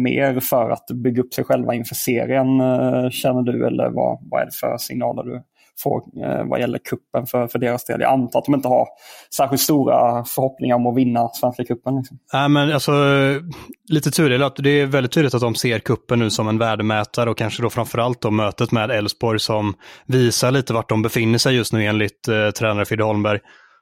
mer 0.04 0.40
för 0.40 0.70
att 0.70 0.88
bygga 0.88 1.22
upp 1.22 1.34
sig 1.34 1.44
själva 1.44 1.74
inför 1.74 1.96
serien 1.96 2.48
känner 3.12 3.42
du? 3.42 3.68
Eller 3.68 3.90
vad, 3.90 4.20
vad 4.22 4.42
är 4.42 4.46
det 4.46 4.56
för 4.56 4.78
signaler 4.78 5.24
du 5.24 5.44
få, 5.84 6.10
eh, 6.24 6.46
vad 6.46 6.60
gäller 6.60 6.78
kuppen 6.78 7.28
för, 7.28 7.48
för 7.48 7.60
deras 7.60 7.86
del? 7.86 8.02
Jag 8.02 8.14
antar 8.14 8.40
att 8.40 8.46
de 8.46 8.56
inte 8.56 8.68
har 8.68 8.88
särskilt 9.38 9.62
stora 9.62 10.24
förhoppningar 10.24 10.76
om 10.76 10.88
att 10.88 10.98
vinna 10.98 11.30
Svenska 11.30 11.64
cupen. 11.64 11.96
Liksom. 11.96 12.18
Men 12.54 12.72
alltså, 12.72 12.92
lite 13.92 14.12
tudelat. 14.12 14.56
Det 14.56 14.70
är 14.70 14.86
väldigt 14.86 15.12
tydligt 15.12 15.34
att 15.34 15.42
de 15.42 15.56
ser 15.56 15.80
kuppen 15.80 16.20
nu 16.20 16.30
som 16.30 16.48
en 16.48 16.58
värdemätare 16.58 17.30
och 17.30 17.38
kanske 17.38 17.62
då 17.62 17.70
framförallt 17.70 18.22
då 18.22 18.32
mötet 18.32 18.72
med 18.72 18.92
Elfsborg 18.92 19.40
som 19.40 19.74
visar 20.08 20.52
lite 20.52 20.74
vart 20.74 20.90
de 20.90 21.02
befinner 21.02 21.38
sig 21.38 21.56
just 21.56 21.74
nu 21.74 21.86
enligt 21.86 22.28
eh, 22.28 22.50
tränare 22.50 22.86
Fidde 22.86 23.04
Holmberg. 23.04 23.40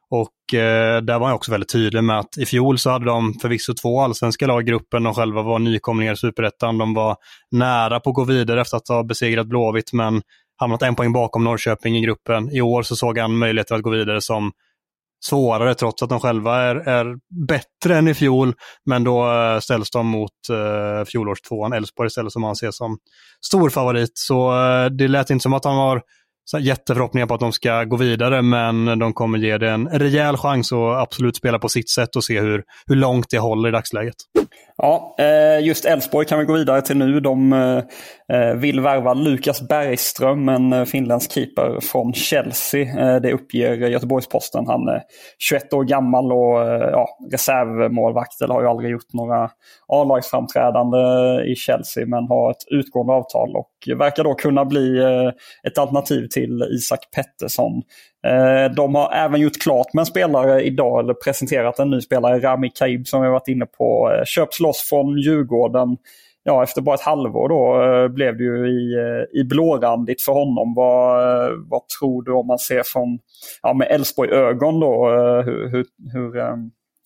Och 0.10 0.60
eh, 0.60 1.02
där 1.02 1.20
var 1.20 1.28
jag 1.28 1.36
också 1.36 1.52
väldigt 1.52 1.72
tydlig 1.72 2.04
med 2.04 2.20
att 2.20 2.38
i 2.38 2.46
fjol 2.46 2.78
så 2.78 2.90
hade 2.90 3.06
de 3.06 3.34
förvisso 3.42 3.74
två 3.74 4.02
allsvenska 4.02 4.48
lag 4.48 4.62
i 4.62 4.66
gruppen. 4.66 5.04
De 5.04 5.14
själva 5.14 5.42
var 5.42 5.60
nykomlingar 5.60 6.14
i 6.14 6.18
superettan. 6.18 6.78
De 6.78 6.94
var 6.94 7.16
nära 7.52 8.00
på 8.00 8.10
att 8.10 8.16
gå 8.16 8.24
vidare 8.24 8.62
efter 8.62 8.78
att 8.78 8.88
ha 8.88 9.04
besegrat 9.04 9.48
Blåvitt 9.48 9.94
men 9.94 10.22
hamnat 10.64 10.82
en 10.82 10.96
poäng 10.96 11.14
bakom 11.14 11.44
Norrköping 11.44 11.98
i 11.98 12.02
gruppen. 12.02 12.50
I 12.52 12.62
år 12.62 12.84
så 12.84 12.96
såg 12.96 13.18
han 13.18 13.38
möjligheter 13.38 13.76
att 13.76 13.82
gå 13.82 13.90
vidare 13.90 14.22
som 14.22 14.52
svårare 15.26 15.76
trots 15.76 16.04
att 16.04 16.10
de 16.10 16.20
själva 16.20 16.62
är, 16.62 16.76
är 16.76 17.16
bättre 17.48 17.98
än 17.98 18.08
i 18.08 18.14
fjol. 18.14 18.54
Men 18.86 19.04
då 19.04 19.32
eh, 19.32 19.60
ställs 19.60 19.92
de 19.92 20.08
mot 20.08 20.32
eh, 20.52 21.06
fjolårstvåan 21.06 21.74
Elfsborg 21.74 22.08
istället 22.08 22.32
som 22.32 22.44
han 22.44 22.56
ser 22.56 22.72
som 22.72 22.98
stor 23.46 23.70
favorit. 23.70 24.12
Så 24.14 24.52
eh, 24.52 24.86
det 24.86 25.08
lät 25.08 25.30
inte 25.30 25.44
som 25.44 25.54
att 25.54 25.66
han 25.66 25.78
har 25.78 26.02
så 26.46 26.60
jätteförhoppningar 26.60 27.28
på 27.28 27.34
att 27.34 27.40
de 27.40 27.52
ska 27.52 27.84
gå 27.84 27.96
vidare, 27.96 28.42
men 28.42 29.00
de 29.00 29.14
kommer 29.14 29.38
ge 29.38 29.58
det 29.58 29.70
en 29.70 29.88
rejäl 29.88 30.38
chans 30.38 30.72
och 30.72 31.02
absolut 31.02 31.36
spela 31.36 31.60
på 31.60 31.70
sitt 31.70 31.90
sätt 31.90 32.16
och 32.16 32.24
se 32.24 32.40
hur, 32.40 32.64
hur 32.88 32.96
långt 32.96 33.30
det 33.30 33.40
håller 33.40 33.70
i 33.70 33.72
dagsläget. 33.72 34.16
Ja, 34.78 35.16
eh, 35.20 35.66
just 35.66 35.86
Elfsborg 35.86 36.26
kan 36.26 36.40
vi 36.40 36.46
gå 36.46 36.54
vidare 36.54 36.82
till 36.82 36.98
nu. 36.98 37.20
De 37.20 37.54
eh, 37.54 37.78
eh, 38.38 38.56
vill 38.56 38.80
värva 38.80 39.14
Lukas 39.14 39.68
Bergström, 39.68 40.50
en 40.50 40.86
finländsk 40.86 41.32
keeper 41.32 41.80
från 41.82 42.14
Chelsea. 42.14 43.20
Det 43.20 43.34
uppger 43.34 43.74
Göteborgs-Posten. 43.76 44.68
Han 44.68 44.88
är 44.88 45.02
21 45.40 45.74
år 45.74 45.84
gammal 45.84 46.32
och 46.32 46.58
ja, 46.92 47.08
reservmålvakt. 47.32 48.42
Eller 48.42 48.54
har 48.54 48.62
ju 48.62 48.68
aldrig 48.68 48.92
gjort 48.92 49.14
några 49.14 49.50
A-lagsframträdande 49.88 50.98
i 51.52 51.56
Chelsea 51.56 52.06
men 52.06 52.28
har 52.28 52.52
ett 52.52 52.64
utgående 52.72 53.14
avtal 53.14 53.56
och 53.56 53.98
verkar 53.98 54.24
då 54.24 54.34
kunna 54.34 54.66
bli 54.66 55.00
ett 55.68 55.78
alternativ 55.78 56.28
till 56.28 56.64
Isak 56.72 57.00
Pettersson. 57.16 57.82
Eh, 58.28 58.76
de 58.76 58.96
har 58.96 59.12
även 59.14 59.42
gjort 59.42 59.62
klart 59.62 59.94
med 59.94 60.02
en 60.02 60.06
spelare 60.06 60.64
idag, 60.64 61.00
eller 61.00 61.14
presenterat 61.14 61.80
en 61.80 61.90
ny 61.90 62.02
spelare, 62.02 62.40
Rami 62.40 62.70
Kaib 62.70 63.08
som 63.08 63.22
vi 63.22 63.30
varit 63.30 63.48
inne 63.48 63.66
på. 63.66 64.12
Eh, 64.12 64.26
köps 64.26 64.60
loss 64.60 64.90
från 64.90 65.18
Djurgården. 65.18 65.98
Ja, 66.44 66.64
efter 66.64 66.82
bara 66.82 66.96
ett 66.96 67.02
halvår 67.02 67.50
då 67.50 67.84
eh, 67.84 68.08
blev 68.08 68.38
det 68.38 68.44
ju 68.44 68.68
i, 68.68 68.96
i 69.40 69.44
blårandigt 69.44 70.22
för 70.22 70.32
honom. 70.32 70.74
Vad, 70.74 71.20
vad 71.70 71.82
tror 71.88 72.24
du 72.24 72.32
om 72.32 72.48
man 72.48 72.60
ser 72.60 72.84
från, 72.86 73.20
ja, 73.62 73.74
med 73.74 73.88
Elfsborg-ögon 73.92 74.80
då, 74.80 75.08
hur, 75.46 75.70
hur, 75.70 75.86
hur 76.14 76.38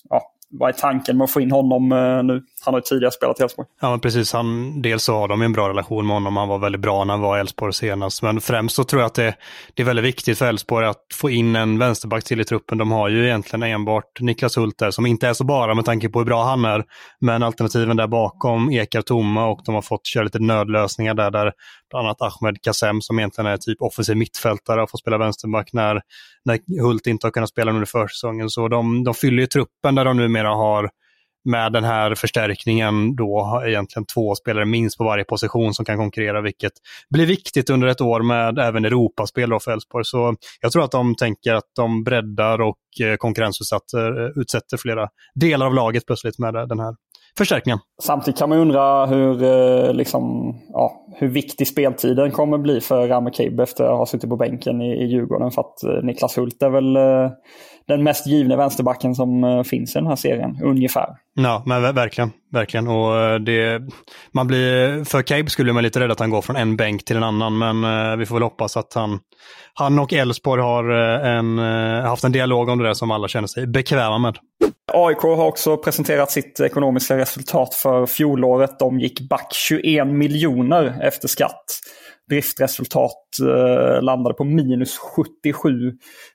ja, 0.10 0.22
vad 0.50 0.70
är 0.70 0.74
tanken 0.74 1.18
med 1.18 1.26
att 1.26 1.32
få 1.32 1.42
in 1.42 1.52
honom 1.52 1.92
eh, 1.92 2.24
nu? 2.24 2.44
Han 2.66 2.74
har 2.74 2.80
ju 2.80 2.82
tidigare 2.82 3.12
spelat 3.12 3.40
i 3.40 3.44
Elfsborg. 3.44 3.68
Ja, 3.82 3.90
men 3.90 4.00
precis. 4.00 4.34
Han, 4.34 4.82
dels 4.82 5.04
så 5.04 5.14
har 5.14 5.28
de 5.28 5.42
en 5.42 5.54
bra 5.54 5.70
relation 5.70 6.08
med 6.08 6.16
honom. 6.16 6.38
Han 6.38 6.48
var 6.48 6.58
väldigt 6.58 6.82
bra 6.82 7.04
när 7.04 7.14
han 7.14 7.22
var 7.22 7.38
i 7.38 7.40
Elfsborg 7.40 7.74
senast. 7.74 8.22
Men 8.22 8.42
främst 8.42 8.76
så 8.76 8.84
tror 8.84 9.02
jag 9.02 9.08
att 9.08 9.16
det, 9.16 9.36
det 9.74 9.82
är 9.82 9.86
väldigt 9.86 10.06
viktigt 10.06 10.38
för 10.38 10.46
Elfsborg 10.46 10.86
att 10.86 11.06
få 11.14 11.30
in 11.30 11.56
en 11.56 11.80
vänsterback 11.80 12.24
till 12.24 12.42
i 12.42 12.44
truppen. 12.44 12.78
De 12.78 12.92
har 12.92 13.10
ju 13.10 13.26
egentligen 13.26 13.64
enbart 13.64 14.22
Niklas 14.22 14.58
Hult 14.58 14.78
där, 14.78 14.92
som 14.92 15.06
inte 15.06 15.28
är 15.28 15.34
så 15.34 15.44
bara 15.44 15.74
med 15.74 15.86
tanke 15.86 16.10
på 16.10 16.20
hur 16.20 16.26
bra 16.26 16.44
han 16.44 16.66
är. 16.66 16.84
Men 17.20 17.44
alternativen 17.44 17.98
där 17.98 18.08
bakom 18.08 18.72
ekar 18.72 19.02
tomma 19.02 19.46
och 19.46 19.62
de 19.66 19.76
har 19.76 19.82
fått 19.82 20.08
köra 20.08 20.24
lite 20.24 20.40
nödlösningar 20.40 21.14
där, 21.14 21.32
där 21.32 21.54
bland 21.90 22.08
annat 22.08 22.22
Ahmed 22.22 22.62
Kassem 22.62 23.02
som 23.02 23.20
egentligen 23.20 23.52
är 23.52 23.58
typ 23.58 23.82
offensiv 23.82 24.18
mittfältare 24.18 24.80
har 24.80 24.88
fått 24.88 25.00
spela 25.00 25.18
vänsterback 25.18 25.74
när, 25.74 26.02
när 26.46 26.82
Hult 26.82 27.08
inte 27.08 27.28
har 27.28 27.32
kunnat 27.32 27.50
spela 27.50 27.72
under 27.72 27.86
försäsongen. 27.86 28.50
Så 28.50 28.68
de, 28.68 29.04
de 29.04 29.14
fyller 29.14 29.42
ju 29.42 29.48
truppen 29.48 29.96
där 29.96 30.06
de 30.06 30.18
nu 30.18 30.28
numera 30.38 30.56
har 30.56 30.90
med 31.50 31.74
den 31.74 31.84
här 31.84 32.16
förstärkningen 32.16 33.16
då 33.16 33.62
egentligen 33.66 34.06
två 34.06 34.36
spelare 34.36 34.66
minst 34.66 34.98
på 34.98 35.04
varje 35.04 35.24
position 35.24 35.74
som 35.74 35.86
kan 35.86 35.98
konkurrera, 35.98 36.42
vilket 36.42 36.72
blir 37.10 37.26
viktigt 37.26 37.70
under 37.70 37.88
ett 37.88 38.02
år 38.02 38.22
med 38.22 38.60
även 38.60 38.86
Europaspel 38.86 39.50
för 39.60 39.72
Elfsborg. 39.72 40.06
Så 40.06 40.36
jag 40.62 40.72
tror 40.72 40.84
att 40.84 40.92
de 40.92 41.16
tänker 41.16 41.54
att 41.54 41.72
de 41.76 42.04
breddar 42.04 42.62
och 42.62 42.78
eh, 43.02 43.16
konkurrensutsätter 43.16 44.26
eh, 44.26 44.42
utsätter 44.42 44.78
flera 44.78 45.08
delar 45.36 45.66
av 45.66 45.74
laget 45.74 46.06
plötsligt 46.06 46.40
med 46.40 46.56
eh, 46.56 46.64
den 46.68 46.80
här 46.80 46.96
förstärkningen. 47.38 47.80
Samtidigt 48.04 48.40
kan 48.40 48.50
man 48.50 48.58
undra 48.58 49.06
hur, 49.06 49.94
liksom, 49.94 50.56
ja, 50.74 51.06
hur 51.16 51.28
viktig 51.28 51.68
speltiden 51.68 52.32
kommer 52.32 52.58
bli 52.58 52.82
för 52.82 53.08
Rame 53.08 53.32
efter 53.64 53.84
att 53.84 53.98
ha 53.98 54.06
suttit 54.06 54.30
på 54.30 54.36
bänken 54.36 54.82
i, 54.82 55.04
i 55.04 55.06
Djurgården. 55.06 55.52
För 55.52 55.62
att 55.62 56.04
Niklas 56.04 56.38
Hult 56.38 56.64
är 56.64 56.70
väl 56.70 56.96
eh, 56.96 57.32
den 57.88 58.04
mest 58.04 58.28
givna 58.28 58.56
vänsterbacken 58.56 59.16
som 59.16 59.64
finns 59.68 59.96
i 59.96 60.00
den 60.00 60.08
här 60.08 60.16
serien, 60.16 60.60
ungefär. 60.64 61.08
Ja, 61.34 61.64
men 61.66 61.82
verkligen. 61.96 62.32
verkligen. 62.52 62.88
Och 62.88 63.42
det, 63.42 63.82
man 64.32 64.48
blir, 64.48 65.04
för 65.04 65.22
Cabe 65.22 65.50
skulle 65.50 65.74
man 65.74 65.84
lite 65.84 66.00
rädd 66.00 66.12
att 66.12 66.20
han 66.20 66.30
går 66.30 66.42
från 66.42 66.56
en 66.56 66.76
bänk 66.76 67.06
till 67.06 67.18
en 67.18 67.24
annan, 67.24 67.58
men 67.58 68.20
vi 68.20 68.26
får 68.26 68.36
väl 68.36 68.44
hoppas 68.44 68.78
att 68.78 68.94
han, 68.94 69.20
han 69.74 70.00
och 70.00 70.14
Elfsborg 70.14 70.62
har 70.62 70.90
en, 70.90 71.58
haft 72.06 72.24
en 72.24 72.32
dialog 72.32 72.70
om 72.70 72.78
det 72.78 72.88
där 72.88 72.94
som 72.94 73.12
alla 73.12 73.28
känner 73.28 73.48
sig 73.48 73.68
bekväma 73.68 74.18
med. 74.18 74.38
AIK 74.94 75.18
har 75.18 75.46
också 75.46 75.78
presenterat 75.78 76.32
sitt 76.32 76.60
ekonomiska 76.60 77.18
resultat 77.18 77.74
för 77.74 78.06
fjolåret. 78.06 78.80
De 78.80 79.00
gick 79.00 79.30
back 79.30 79.54
21 79.54 80.08
miljoner 80.08 81.00
efter 81.02 81.28
skatt. 81.28 81.66
Driftresultat 82.30 83.40
eh, 83.42 84.02
landade 84.02 84.36
på 84.36 84.44
minus 84.44 84.98
77 84.98 85.70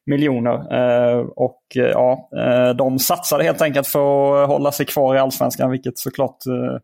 miljoner. 0.06 0.52
Eh, 0.52 1.18
och 1.20 1.62
eh, 1.76 1.82
ja, 1.82 2.28
eh, 2.36 2.76
de 2.76 2.98
satsade 2.98 3.44
helt 3.44 3.62
enkelt 3.62 3.86
för 3.86 4.42
att 4.42 4.48
hålla 4.48 4.72
sig 4.72 4.86
kvar 4.86 5.14
i 5.14 5.18
allsvenskan, 5.18 5.70
vilket 5.70 5.98
såklart 5.98 6.46
eh, 6.46 6.74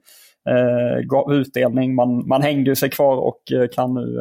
eh 0.55 1.01
gav 1.01 1.35
utdelning. 1.35 1.95
Man, 1.95 2.29
man 2.29 2.43
hängde 2.43 2.77
sig 2.77 2.91
kvar 2.91 3.17
och 3.17 3.53
eh, 3.53 3.69
kan 3.69 3.95
nu 3.95 4.17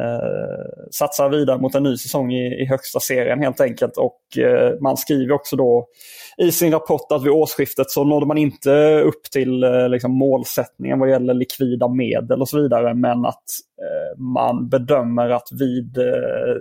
eh, 0.00 0.86
satsar 0.90 1.28
vidare 1.28 1.58
mot 1.58 1.74
en 1.74 1.82
ny 1.82 1.96
säsong 1.96 2.32
i, 2.32 2.62
i 2.62 2.66
högsta 2.66 3.00
serien 3.00 3.42
helt 3.42 3.60
enkelt. 3.60 3.96
Och 3.96 4.38
eh, 4.38 4.80
man 4.80 4.96
skriver 4.96 5.34
också 5.34 5.56
då 5.56 5.86
i 6.36 6.52
sin 6.52 6.72
rapport 6.72 7.12
att 7.12 7.24
vid 7.24 7.32
årsskiftet 7.32 7.90
så 7.90 8.04
nådde 8.04 8.26
man 8.26 8.38
inte 8.38 9.00
upp 9.00 9.22
till 9.32 9.62
eh, 9.62 9.88
liksom, 9.88 10.12
målsättningen 10.12 10.98
vad 10.98 11.10
gäller 11.10 11.34
likvida 11.34 11.88
medel 11.88 12.40
och 12.40 12.48
så 12.48 12.62
vidare. 12.62 12.94
Men 12.94 13.24
att 13.26 13.44
eh, 13.82 14.20
man 14.20 14.68
bedömer 14.68 15.30
att 15.30 15.48
vid 15.52 15.98
eh, 15.98 16.56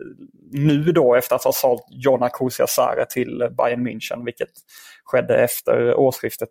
nu 0.51 0.91
då 0.91 1.15
efter 1.15 1.35
att 1.35 1.43
ha 1.43 1.51
sålt 1.51 1.83
Jonna 1.89 2.29
Kusiasare 2.29 3.05
till 3.09 3.49
Bayern 3.57 3.87
München, 3.87 4.25
vilket 4.25 4.49
skedde 5.03 5.37
efter 5.37 5.95
årsskiftet, 5.95 6.49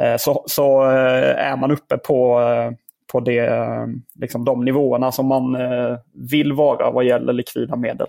eh, 0.00 0.16
så, 0.16 0.44
så 0.46 0.82
eh, 0.82 1.50
är 1.50 1.56
man 1.56 1.70
uppe 1.70 1.98
på 1.98 2.40
eh, 2.40 2.70
på 3.12 3.20
det, 3.20 3.68
liksom 4.20 4.44
de 4.44 4.64
nivåerna 4.64 5.12
som 5.12 5.26
man 5.26 5.54
eh, 5.54 5.96
vill 6.30 6.52
vara 6.52 6.90
vad 6.90 7.04
gäller 7.04 7.32
likvida 7.32 7.76
medel. 7.76 8.06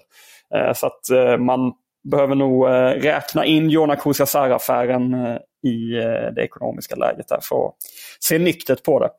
Eh, 0.56 0.74
så 0.74 0.88
att 0.88 1.10
eh, 1.10 1.38
man 1.38 1.74
behöver 2.12 2.36
nog 2.36 2.68
räkna 3.06 3.46
in 3.46 3.70
Jona 3.70 3.96
Kusiasar-affären 3.96 5.16
i 5.64 5.92
det 6.36 6.42
ekonomiska 6.42 6.96
läget 6.96 7.28
där 7.28 7.40
för 7.42 7.66
att 7.66 7.74
se 8.20 8.40
nyktert 8.40 8.84
på 8.84 9.00
det. 9.00 9.10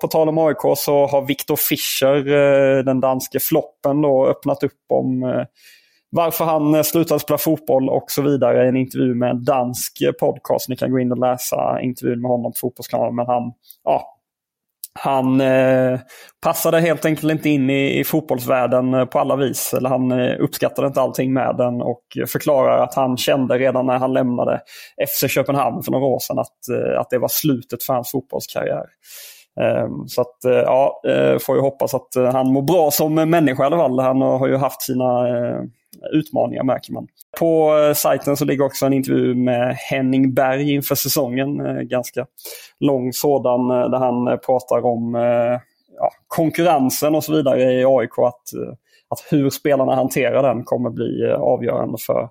På 0.00 0.08
tal 0.08 0.28
om 0.28 0.38
AIK 0.38 0.56
så 0.76 1.06
har 1.06 1.26
Viktor 1.26 1.56
Fischer, 1.56 2.24
den 2.82 3.00
danske 3.00 3.40
floppen, 3.40 4.02
då 4.02 4.26
öppnat 4.26 4.62
upp 4.62 4.72
om 4.92 5.44
varför 6.10 6.44
han 6.44 6.84
slutade 6.84 7.20
spela 7.20 7.38
fotboll 7.38 7.88
och 7.88 8.10
så 8.10 8.22
vidare 8.22 8.64
i 8.64 8.68
en 8.68 8.76
intervju 8.76 9.14
med 9.14 9.30
en 9.30 9.44
dansk 9.44 9.98
podcast. 10.20 10.68
Ni 10.68 10.76
kan 10.76 10.90
gå 10.90 10.98
in 10.98 11.12
och 11.12 11.18
läsa 11.18 11.80
intervjun 11.82 12.20
med 12.20 12.30
honom 12.30 12.52
på 12.52 12.58
Fotbollskanalen. 12.60 13.14
Men 13.14 13.26
han, 13.26 13.52
ja, 13.84 14.15
han 14.98 15.40
eh, 15.40 16.00
passade 16.42 16.80
helt 16.80 17.04
enkelt 17.04 17.32
inte 17.32 17.48
in 17.48 17.70
i, 17.70 18.00
i 18.00 18.04
fotbollsvärlden 18.04 18.94
eh, 18.94 19.04
på 19.04 19.18
alla 19.18 19.36
vis. 19.36 19.74
Eller 19.74 19.88
han 19.88 20.12
eh, 20.12 20.34
uppskattade 20.40 20.88
inte 20.88 21.00
allting 21.00 21.32
med 21.32 21.56
den 21.56 21.82
och 21.82 22.02
förklarar 22.26 22.82
att 22.82 22.94
han 22.94 23.16
kände 23.16 23.58
redan 23.58 23.86
när 23.86 23.98
han 23.98 24.12
lämnade 24.12 24.60
FC 25.08 25.32
Köpenhamn 25.32 25.82
för 25.82 25.92
några 25.92 26.06
år 26.06 26.18
sedan 26.18 26.38
att, 26.38 26.68
eh, 26.70 27.00
att 27.00 27.10
det 27.10 27.18
var 27.18 27.28
slutet 27.28 27.82
för 27.82 27.94
hans 27.94 28.10
fotbollskarriär. 28.10 28.84
Ehm, 29.60 30.08
så 30.08 30.20
att 30.20 30.44
eh, 30.44 30.52
ja, 30.52 31.00
eh, 31.08 31.38
får 31.38 31.56
ju 31.56 31.62
hoppas 31.62 31.94
att 31.94 32.16
eh, 32.16 32.32
han 32.32 32.52
mår 32.52 32.62
bra 32.62 32.90
som 32.90 33.14
människa 33.14 33.62
i 33.62 33.66
alla 33.66 33.76
fall. 33.76 33.98
Han 33.98 34.20
har 34.20 34.48
ju 34.48 34.56
haft 34.56 34.82
sina 34.82 35.28
eh, 35.28 35.60
utmaningar 36.12 36.64
märker 36.64 36.92
man. 36.92 37.06
På 37.38 37.78
eh, 37.78 37.94
sajten 37.94 38.36
så 38.36 38.44
ligger 38.44 38.64
också 38.64 38.86
en 38.86 38.92
intervju 38.92 39.34
med 39.34 39.76
Henning 39.76 40.34
Berg 40.34 40.74
inför 40.74 40.94
säsongen. 40.94 41.66
Eh, 41.66 41.82
ganska 41.82 42.26
lång 42.80 43.12
sådan 43.12 43.70
eh, 43.70 43.90
där 43.90 43.98
han 43.98 44.38
pratar 44.46 44.86
om 44.86 45.14
ja, 45.98 46.10
konkurrensen 46.26 47.14
och 47.14 47.24
så 47.24 47.32
vidare 47.32 47.62
i 47.62 47.84
AIK. 47.84 48.18
Att, 48.18 48.42
att 49.08 49.24
hur 49.30 49.50
spelarna 49.50 49.94
hanterar 49.94 50.42
den 50.42 50.64
kommer 50.64 50.90
bli 50.90 51.32
avgörande 51.38 51.98
för, 52.06 52.28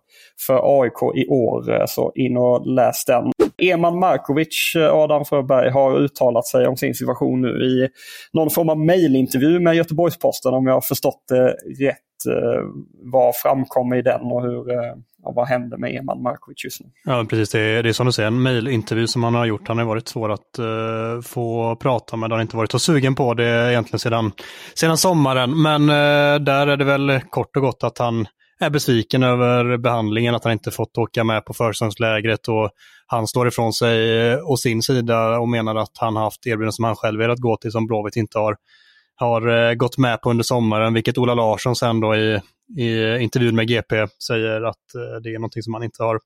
för 0.48 0.82
AIK 0.82 1.16
i 1.16 1.28
år. 1.28 1.86
Så 1.88 2.12
in 2.16 2.38
och 2.38 2.68
läs 2.68 3.06
den. 3.06 3.32
Eman 3.58 4.00
Markovic, 4.00 4.74
eh, 4.76 4.94
Adam 4.94 5.26
Fröberg, 5.26 5.70
har 5.70 5.98
uttalat 6.00 6.46
sig 6.46 6.68
om 6.68 6.78
sin 6.78 6.94
situation 6.94 7.42
nu 7.42 7.48
i 7.48 7.90
någon 8.34 8.50
form 8.50 8.70
av 8.70 8.80
mejlintervju 8.80 9.60
med 9.60 9.76
Göteborgs-Posten 9.76 10.54
om 10.54 10.68
jag 10.68 10.74
har 10.74 10.82
förstått 10.82 11.24
det 11.30 11.48
rätt. 11.86 11.98
Eh, 12.30 12.62
vad 13.04 13.36
framkommer 13.36 13.96
i 13.96 14.02
den 14.02 14.22
och 14.22 14.42
hur, 14.42 14.72
eh, 14.72 14.94
och 15.24 15.36
vad 15.36 15.48
händer 15.48 15.78
med 15.78 15.96
Eman 15.96 16.22
Markovic 16.22 16.64
just 16.64 16.82
nu? 16.82 16.88
Ja, 17.06 17.26
precis. 17.30 17.50
Det 17.50 17.60
är, 17.60 17.84
det 17.84 17.90
är 17.90 17.94
som 17.94 18.06
du 18.06 18.12
säger, 18.12 18.28
en 18.28 18.42
mejlintervju 18.42 19.08
som 19.08 19.24
han 19.24 19.36
har 19.36 19.46
gjort. 19.46 19.68
Han 19.68 19.78
har 19.78 19.86
varit 19.86 20.08
svår 20.08 20.32
att 20.32 20.60
uh, 20.60 21.22
få 21.22 21.76
prata 21.76 22.16
med. 22.16 22.30
Han 22.30 22.38
har 22.38 22.42
inte 22.42 22.58
varit 22.58 22.72
så 22.72 22.80
sugen 22.80 23.16
på 23.16 23.34
det 23.34 23.72
egentligen 23.72 24.00
sedan, 24.00 24.32
sedan 24.74 24.98
sommaren. 24.98 25.62
Men 25.62 25.82
uh, 25.82 26.44
där 26.46 26.68
är 26.68 26.78
det 26.78 26.86
väl 26.86 27.20
kort 27.30 27.56
och 27.56 27.62
gott 27.62 27.84
att 27.84 27.98
han 27.98 28.28
är 28.60 28.70
besviken 28.70 29.24
över 29.24 29.78
behandlingen, 29.78 30.36
att 30.36 30.44
han 30.44 30.54
inte 30.54 30.72
fått 30.72 30.98
åka 30.98 31.24
med 31.24 31.46
på 31.46 31.54
försäsongslägret 31.54 32.48
och 32.48 32.72
han 33.08 33.28
står 33.28 33.48
ifrån 33.48 33.74
sig 33.74 34.28
eh, 34.30 34.38
och 34.38 34.60
sin 34.60 34.82
sida 34.82 35.40
och 35.40 35.50
menar 35.50 35.76
att 35.76 35.98
han 35.98 36.16
haft 36.16 36.48
erbjudanden 36.48 36.72
som 36.72 36.86
han 36.86 36.96
själv 36.96 37.20
velat 37.20 37.40
gå 37.40 37.58
till 37.58 37.72
som 37.72 37.88
Blåvitt 37.88 38.16
inte 38.16 38.38
har 38.38 38.56
har 39.16 39.70
eh, 39.70 39.74
gått 39.74 39.98
med 39.98 40.22
på 40.22 40.30
under 40.30 40.44
sommaren, 40.44 40.94
vilket 40.94 41.18
Ola 41.18 41.34
Larsson 41.34 41.76
sen 41.76 42.00
då 42.00 42.16
i, 42.16 42.42
i 42.78 43.18
intervjun 43.20 43.56
med 43.56 43.68
GP 43.68 44.08
säger 44.28 44.62
att 44.62 44.96
eh, 44.96 45.22
det 45.24 45.30
är 45.30 45.40
någonting 45.40 45.64
som 45.64 45.74
han 45.74 45.84
inte 45.84 46.04
har, 46.04 46.20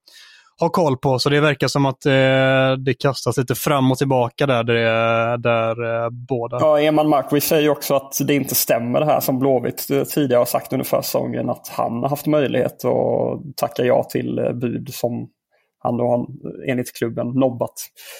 ha 0.60 0.70
koll 0.70 0.98
på. 0.98 1.20
Så 1.20 1.30
det 1.30 1.42
verkar 1.42 1.68
som 1.68 1.86
att 1.86 2.06
eh, 2.06 2.84
det 2.86 2.94
kastas 3.00 3.38
lite 3.38 3.56
fram 3.56 3.92
och 3.92 3.98
tillbaka 3.98 4.46
där, 4.46 4.64
där, 4.64 5.38
där 5.38 6.04
eh, 6.04 6.10
båda... 6.10 6.58
Ja, 6.60 6.80
Eman 6.80 7.10
Markovic 7.10 7.44
säger 7.44 7.70
också 7.70 7.96
att 7.96 8.18
det 8.28 8.36
inte 8.36 8.56
stämmer 8.56 9.00
det 9.00 9.06
här 9.06 9.20
som 9.20 9.40
Blåvitt 9.40 9.88
tidigare 10.14 10.40
har 10.40 10.46
sagt 10.46 10.74
under 10.74 10.86
försäsongen, 10.86 11.50
att 11.50 11.68
han 11.68 12.02
har 12.02 12.10
haft 12.10 12.26
möjlighet 12.26 12.86
att 12.86 13.58
tacka 13.58 13.84
ja 13.84 14.04
till 14.04 14.40
eh, 14.40 14.52
bud 14.52 14.94
som 14.94 15.30
han 15.82 15.98
då 15.98 16.08
har 16.08 16.26
enligt 16.68 16.98
klubben 16.98 17.28
nobbat. 17.28 17.74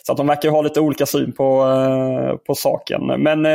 Så 0.06 0.12
att 0.12 0.18
de 0.18 0.28
verkar 0.28 0.50
ha 0.50 0.62
lite 0.62 0.80
olika 0.82 1.06
syn 1.06 1.32
på, 1.32 1.64
eh, 1.64 2.36
på 2.36 2.56
saken. 2.56 3.24
Men 3.24 3.46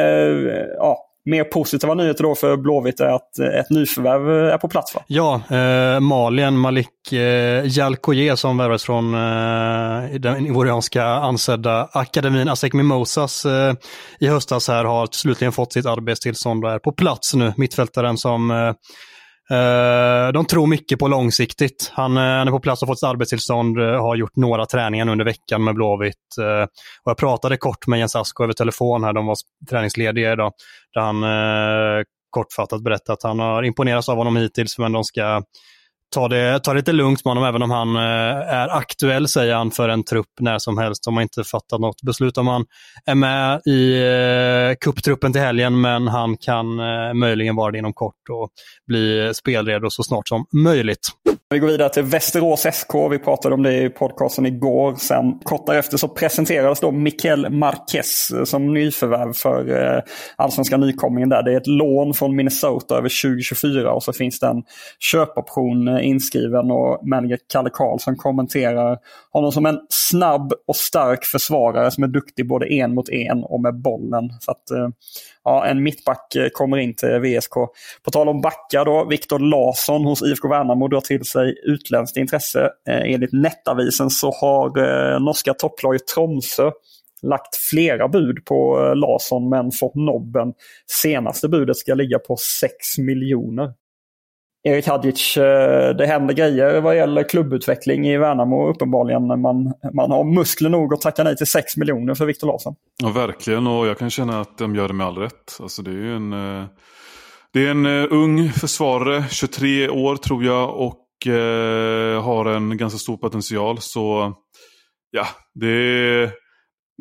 ja, 0.78 0.98
mer 1.24 1.44
positiva 1.44 1.94
nyheter 1.94 2.22
då 2.24 2.34
för 2.34 2.56
Blåvitt 2.56 3.00
är 3.00 3.08
att 3.08 3.38
eh, 3.38 3.60
ett 3.60 3.70
nyförvärv 3.70 4.46
eh, 4.46 4.54
är 4.54 4.58
på 4.58 4.68
plats 4.68 4.94
va? 4.94 5.02
Ja, 5.06 5.40
eh, 5.50 6.00
Malien 6.00 6.58
Malik 6.58 7.12
eh, 7.12 7.62
Jalkoye 7.66 8.36
som 8.36 8.58
värvades 8.58 8.84
från 8.84 9.14
eh, 9.14 10.20
den 10.20 10.46
ivorianska 10.46 11.04
ansedda 11.04 11.88
akademin 11.92 12.48
Asek 12.48 12.72
Mimosas 12.72 13.44
eh, 13.44 13.74
i 14.20 14.26
höstas 14.26 14.68
här 14.68 14.84
har 14.84 15.08
slutligen 15.10 15.52
fått 15.52 15.72
sitt 15.72 15.86
arbetstillstånd 15.86 16.64
och 16.64 16.70
är 16.70 16.78
på 16.78 16.92
plats 16.92 17.34
nu. 17.34 17.52
Mittfältaren 17.56 18.18
som 18.18 18.50
eh, 18.50 18.72
Eh, 19.50 20.32
de 20.32 20.46
tror 20.46 20.66
mycket 20.66 20.98
på 20.98 21.08
långsiktigt. 21.08 21.90
Han, 21.94 22.16
eh, 22.16 22.22
han 22.22 22.48
är 22.48 22.52
på 22.52 22.60
plats 22.60 22.82
och 22.82 22.88
fått 22.88 23.02
arbetstillstånd, 23.02 23.78
eh, 23.78 24.02
har 24.02 24.16
gjort 24.16 24.36
några 24.36 24.66
träningar 24.66 25.08
under 25.08 25.24
veckan 25.24 25.64
med 25.64 25.74
Blåvitt. 25.74 26.14
och 27.04 27.10
jag 27.10 27.16
pratade 27.16 27.56
kort 27.56 27.86
med 27.86 27.98
Jens 27.98 28.16
Asko 28.16 28.44
över 28.44 28.52
telefon 28.52 29.04
här, 29.04 29.12
de 29.12 29.26
var 29.26 29.36
träningslediga 29.70 30.32
idag, 30.32 30.52
där 30.94 31.00
han 31.00 31.24
kortfattat 32.30 32.82
berättade 32.82 33.12
att 33.12 33.22
han 33.22 33.38
har 33.38 33.62
imponerats 33.62 34.08
av 34.08 34.16
honom 34.16 34.36
hittills, 34.36 34.78
men 34.78 34.92
de 34.92 35.04
ska 35.04 35.42
ta 36.14 36.28
det, 36.28 36.60
ta 36.60 36.72
det 36.72 36.76
lite 36.76 36.92
lugnt 36.92 37.24
med 37.24 37.30
honom, 37.30 37.44
även 37.44 37.62
om 37.62 37.70
han 37.70 37.96
eh, 37.96 38.54
är 38.54 38.68
aktuell, 38.76 39.28
säger 39.28 39.54
han, 39.54 39.70
för 39.70 39.88
en 39.88 40.04
trupp 40.04 40.26
när 40.40 40.58
som 40.58 40.78
helst. 40.78 41.04
De 41.04 41.14
har 41.14 41.22
inte 41.22 41.44
fattat 41.44 41.80
något 41.80 42.02
beslut 42.02 42.38
om 42.38 42.46
han 42.46 42.64
är 43.06 43.14
med 43.14 43.60
i 43.66 43.98
eh, 44.70 44.76
kupptruppen 44.80 45.32
till 45.32 45.42
helgen, 45.42 45.80
men 45.80 46.08
han 46.08 46.36
kan 46.36 46.80
eh, 46.80 47.14
möjligen 47.14 47.56
vara 47.56 47.70
det 47.72 47.78
inom 47.78 47.92
kort 47.92 48.14
och 48.30 48.50
bli 48.86 49.32
spelredo 49.34 49.90
så 49.90 50.02
snart 50.02 50.28
som 50.28 50.46
möjligt. 50.52 51.08
Vi 51.50 51.58
går 51.58 51.68
vidare 51.68 51.88
till 51.88 52.02
Västerås 52.02 52.66
SK. 52.72 52.94
Vi 53.10 53.18
pratade 53.18 53.54
om 53.54 53.62
det 53.62 53.82
i 53.82 53.88
podcasten 53.88 54.46
igår. 54.46 54.94
Sen 54.94 55.38
kort 55.38 55.66
därefter 55.66 55.96
så 55.96 56.08
presenterades 56.08 56.80
då 56.80 56.90
Mikael 56.90 57.50
Marquez 57.50 58.32
som 58.44 58.74
nyförvärv 58.74 59.32
för 59.32 59.82
eh, 59.96 60.02
allsvenska 60.36 60.76
nykomlingen 60.76 61.28
där. 61.28 61.42
Det 61.42 61.52
är 61.52 61.56
ett 61.56 61.66
lån 61.66 62.14
från 62.14 62.36
Minnesota 62.36 62.98
över 62.98 63.22
2024 63.22 63.92
och 63.92 64.02
så 64.02 64.12
finns 64.12 64.40
det 64.40 64.46
en 64.46 64.62
köpoption 65.12 65.93
Eh, 65.94 66.06
inskriven 66.06 66.70
och 66.70 67.06
manager 67.06 67.38
Kalle 67.52 67.70
Karlsson 67.72 68.16
kommenterar 68.16 68.98
honom 69.32 69.52
som 69.52 69.66
en 69.66 69.80
snabb 69.88 70.52
och 70.66 70.76
stark 70.76 71.24
försvarare 71.24 71.90
som 71.90 72.04
är 72.04 72.08
duktig 72.08 72.48
både 72.48 72.72
en 72.72 72.94
mot 72.94 73.08
en 73.08 73.44
och 73.44 73.60
med 73.60 73.80
bollen. 73.80 74.30
Så 74.40 74.50
att, 74.50 74.70
eh, 74.70 74.88
ja, 75.44 75.66
en 75.66 75.82
mittback 75.82 76.34
eh, 76.34 76.48
kommer 76.52 76.76
in 76.76 76.94
till 76.94 77.08
VSK. 77.08 77.54
På 78.02 78.10
tal 78.12 78.28
om 78.28 78.40
backar 78.40 78.84
då, 78.84 79.06
Viktor 79.10 79.38
Larsson 79.38 80.04
hos 80.04 80.22
IFK 80.22 80.48
Värnamo 80.48 80.88
drar 80.88 81.00
till 81.00 81.24
sig 81.24 81.54
utländskt 81.64 82.16
intresse. 82.16 82.70
Enligt 82.86 83.32
Nettavisen 83.32 84.10
så 84.10 84.30
har 84.30 85.20
norska 85.20 85.54
topplaget 85.54 86.06
Tromsö 86.06 86.70
lagt 87.22 87.56
flera 87.56 88.08
bud 88.08 88.44
på 88.44 88.92
Larsson 88.94 89.48
men 89.48 89.72
fått 89.72 89.94
nobben. 89.94 90.52
Senaste 91.02 91.48
budet 91.48 91.76
ska 91.76 91.94
ligga 91.94 92.18
på 92.18 92.36
6 92.60 92.98
miljoner. 92.98 93.72
Erik 94.66 94.86
Hadjic, 94.86 95.36
eh, 95.36 95.96
det 95.96 96.06
händer 96.06 96.34
grejer 96.34 96.80
vad 96.80 96.96
gäller 96.96 97.28
klubbutveckling 97.28 98.06
i 98.06 98.16
Värnamo 98.18 98.68
uppenbarligen. 98.68 99.26
Man, 99.26 99.72
man 99.94 100.10
har 100.10 100.34
muskler 100.34 100.70
nog 100.70 100.94
att 100.94 101.00
tacka 101.00 101.24
nej 101.24 101.36
till 101.36 101.46
6 101.46 101.76
miljoner 101.76 102.14
för 102.14 102.26
Viktor 102.26 102.46
Larsson. 102.46 102.74
Ja, 103.02 103.08
verkligen 103.08 103.66
och 103.66 103.86
jag 103.86 103.98
kan 103.98 104.10
känna 104.10 104.40
att 104.40 104.58
de 104.58 104.74
gör 104.74 104.88
det 104.88 104.94
med 104.94 105.06
all 105.06 105.18
rätt. 105.18 105.58
Alltså, 105.60 105.82
det 105.82 105.90
är 105.90 105.94
ju 105.94 106.16
en, 106.16 106.32
eh, 106.32 106.64
det 107.52 107.66
är 107.66 107.70
en 107.70 107.86
eh, 107.86 108.06
ung 108.10 108.52
försvarare, 108.52 109.24
23 109.30 109.88
år 109.88 110.16
tror 110.16 110.44
jag 110.44 110.76
och 110.76 111.26
eh, 111.26 112.22
har 112.22 112.46
en 112.46 112.76
ganska 112.76 112.98
stor 112.98 113.16
potential. 113.16 113.78
Så 113.80 114.34
ja, 115.10 115.26
det 115.54 115.68
är, 115.68 116.32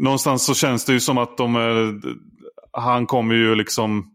någonstans 0.02 0.46
så 0.46 0.54
känns 0.54 0.86
det 0.86 0.94
ju 0.94 1.00
som 1.00 1.18
att 1.18 1.38
de, 1.38 2.02
han 2.72 3.06
kommer 3.06 3.36
ju 3.36 3.56
liksom 3.56 4.13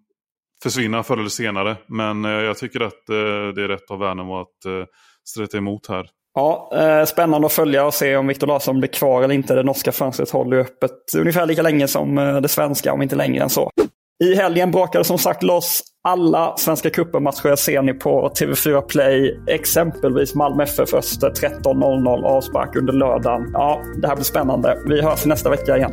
försvinna 0.63 1.03
förr 1.03 1.17
eller 1.17 1.29
senare. 1.29 1.77
Men 1.87 2.25
eh, 2.25 2.31
jag 2.31 2.59
tycker 2.59 2.81
att 2.81 3.09
eh, 3.09 3.55
det 3.55 3.63
är 3.63 3.69
rätt 3.69 3.91
av 3.91 3.99
Värnamo 3.99 4.41
att 4.41 4.65
eh, 4.67 4.87
streta 5.29 5.57
emot 5.57 5.89
här. 5.89 6.07
Ja, 6.35 6.71
eh, 6.75 7.05
spännande 7.05 7.47
att 7.47 7.53
följa 7.53 7.87
och 7.87 7.95
se 7.95 8.17
om 8.17 8.27
Viktor 8.27 8.47
Larsson 8.47 8.79
blir 8.79 8.89
kvar 8.89 9.23
eller 9.23 9.35
inte. 9.35 9.55
Det 9.55 9.63
norska 9.63 9.93
fönstret 9.93 10.31
håller 10.31 10.57
ju 10.57 10.63
öppet 10.63 10.93
ungefär 11.17 11.47
lika 11.47 11.63
länge 11.63 11.89
som 11.89 12.19
eh, 12.19 12.41
det 12.41 12.49
svenska, 12.49 12.93
om 12.93 13.03
inte 13.03 13.17
längre 13.17 13.43
än 13.43 13.51
så. 13.51 13.71
I 14.25 14.35
helgen 14.35 14.71
brakade 14.71 15.05
som 15.05 15.19
sagt 15.19 15.43
loss 15.43 15.83
alla 16.09 16.57
Svenska 16.57 16.91
cupen-matcher 16.91 17.57
ser 17.57 17.83
ni 17.83 17.95
på 17.95 18.29
TV4 18.29 18.81
Play. 18.81 19.41
Exempelvis 19.47 20.35
Malmö 20.35 20.63
FF 20.63 20.95
Öster 20.95 21.31
13.00 21.31 22.25
avspark 22.25 22.77
under 22.77 22.93
lördagen. 22.93 23.51
Ja, 23.53 23.83
det 24.03 24.09
här 24.09 24.15
blir 24.15 24.25
spännande. 24.25 24.79
Vi 24.87 25.03
hörs 25.03 25.25
nästa 25.25 25.51
vecka 25.51 25.77
igen. 25.77 25.93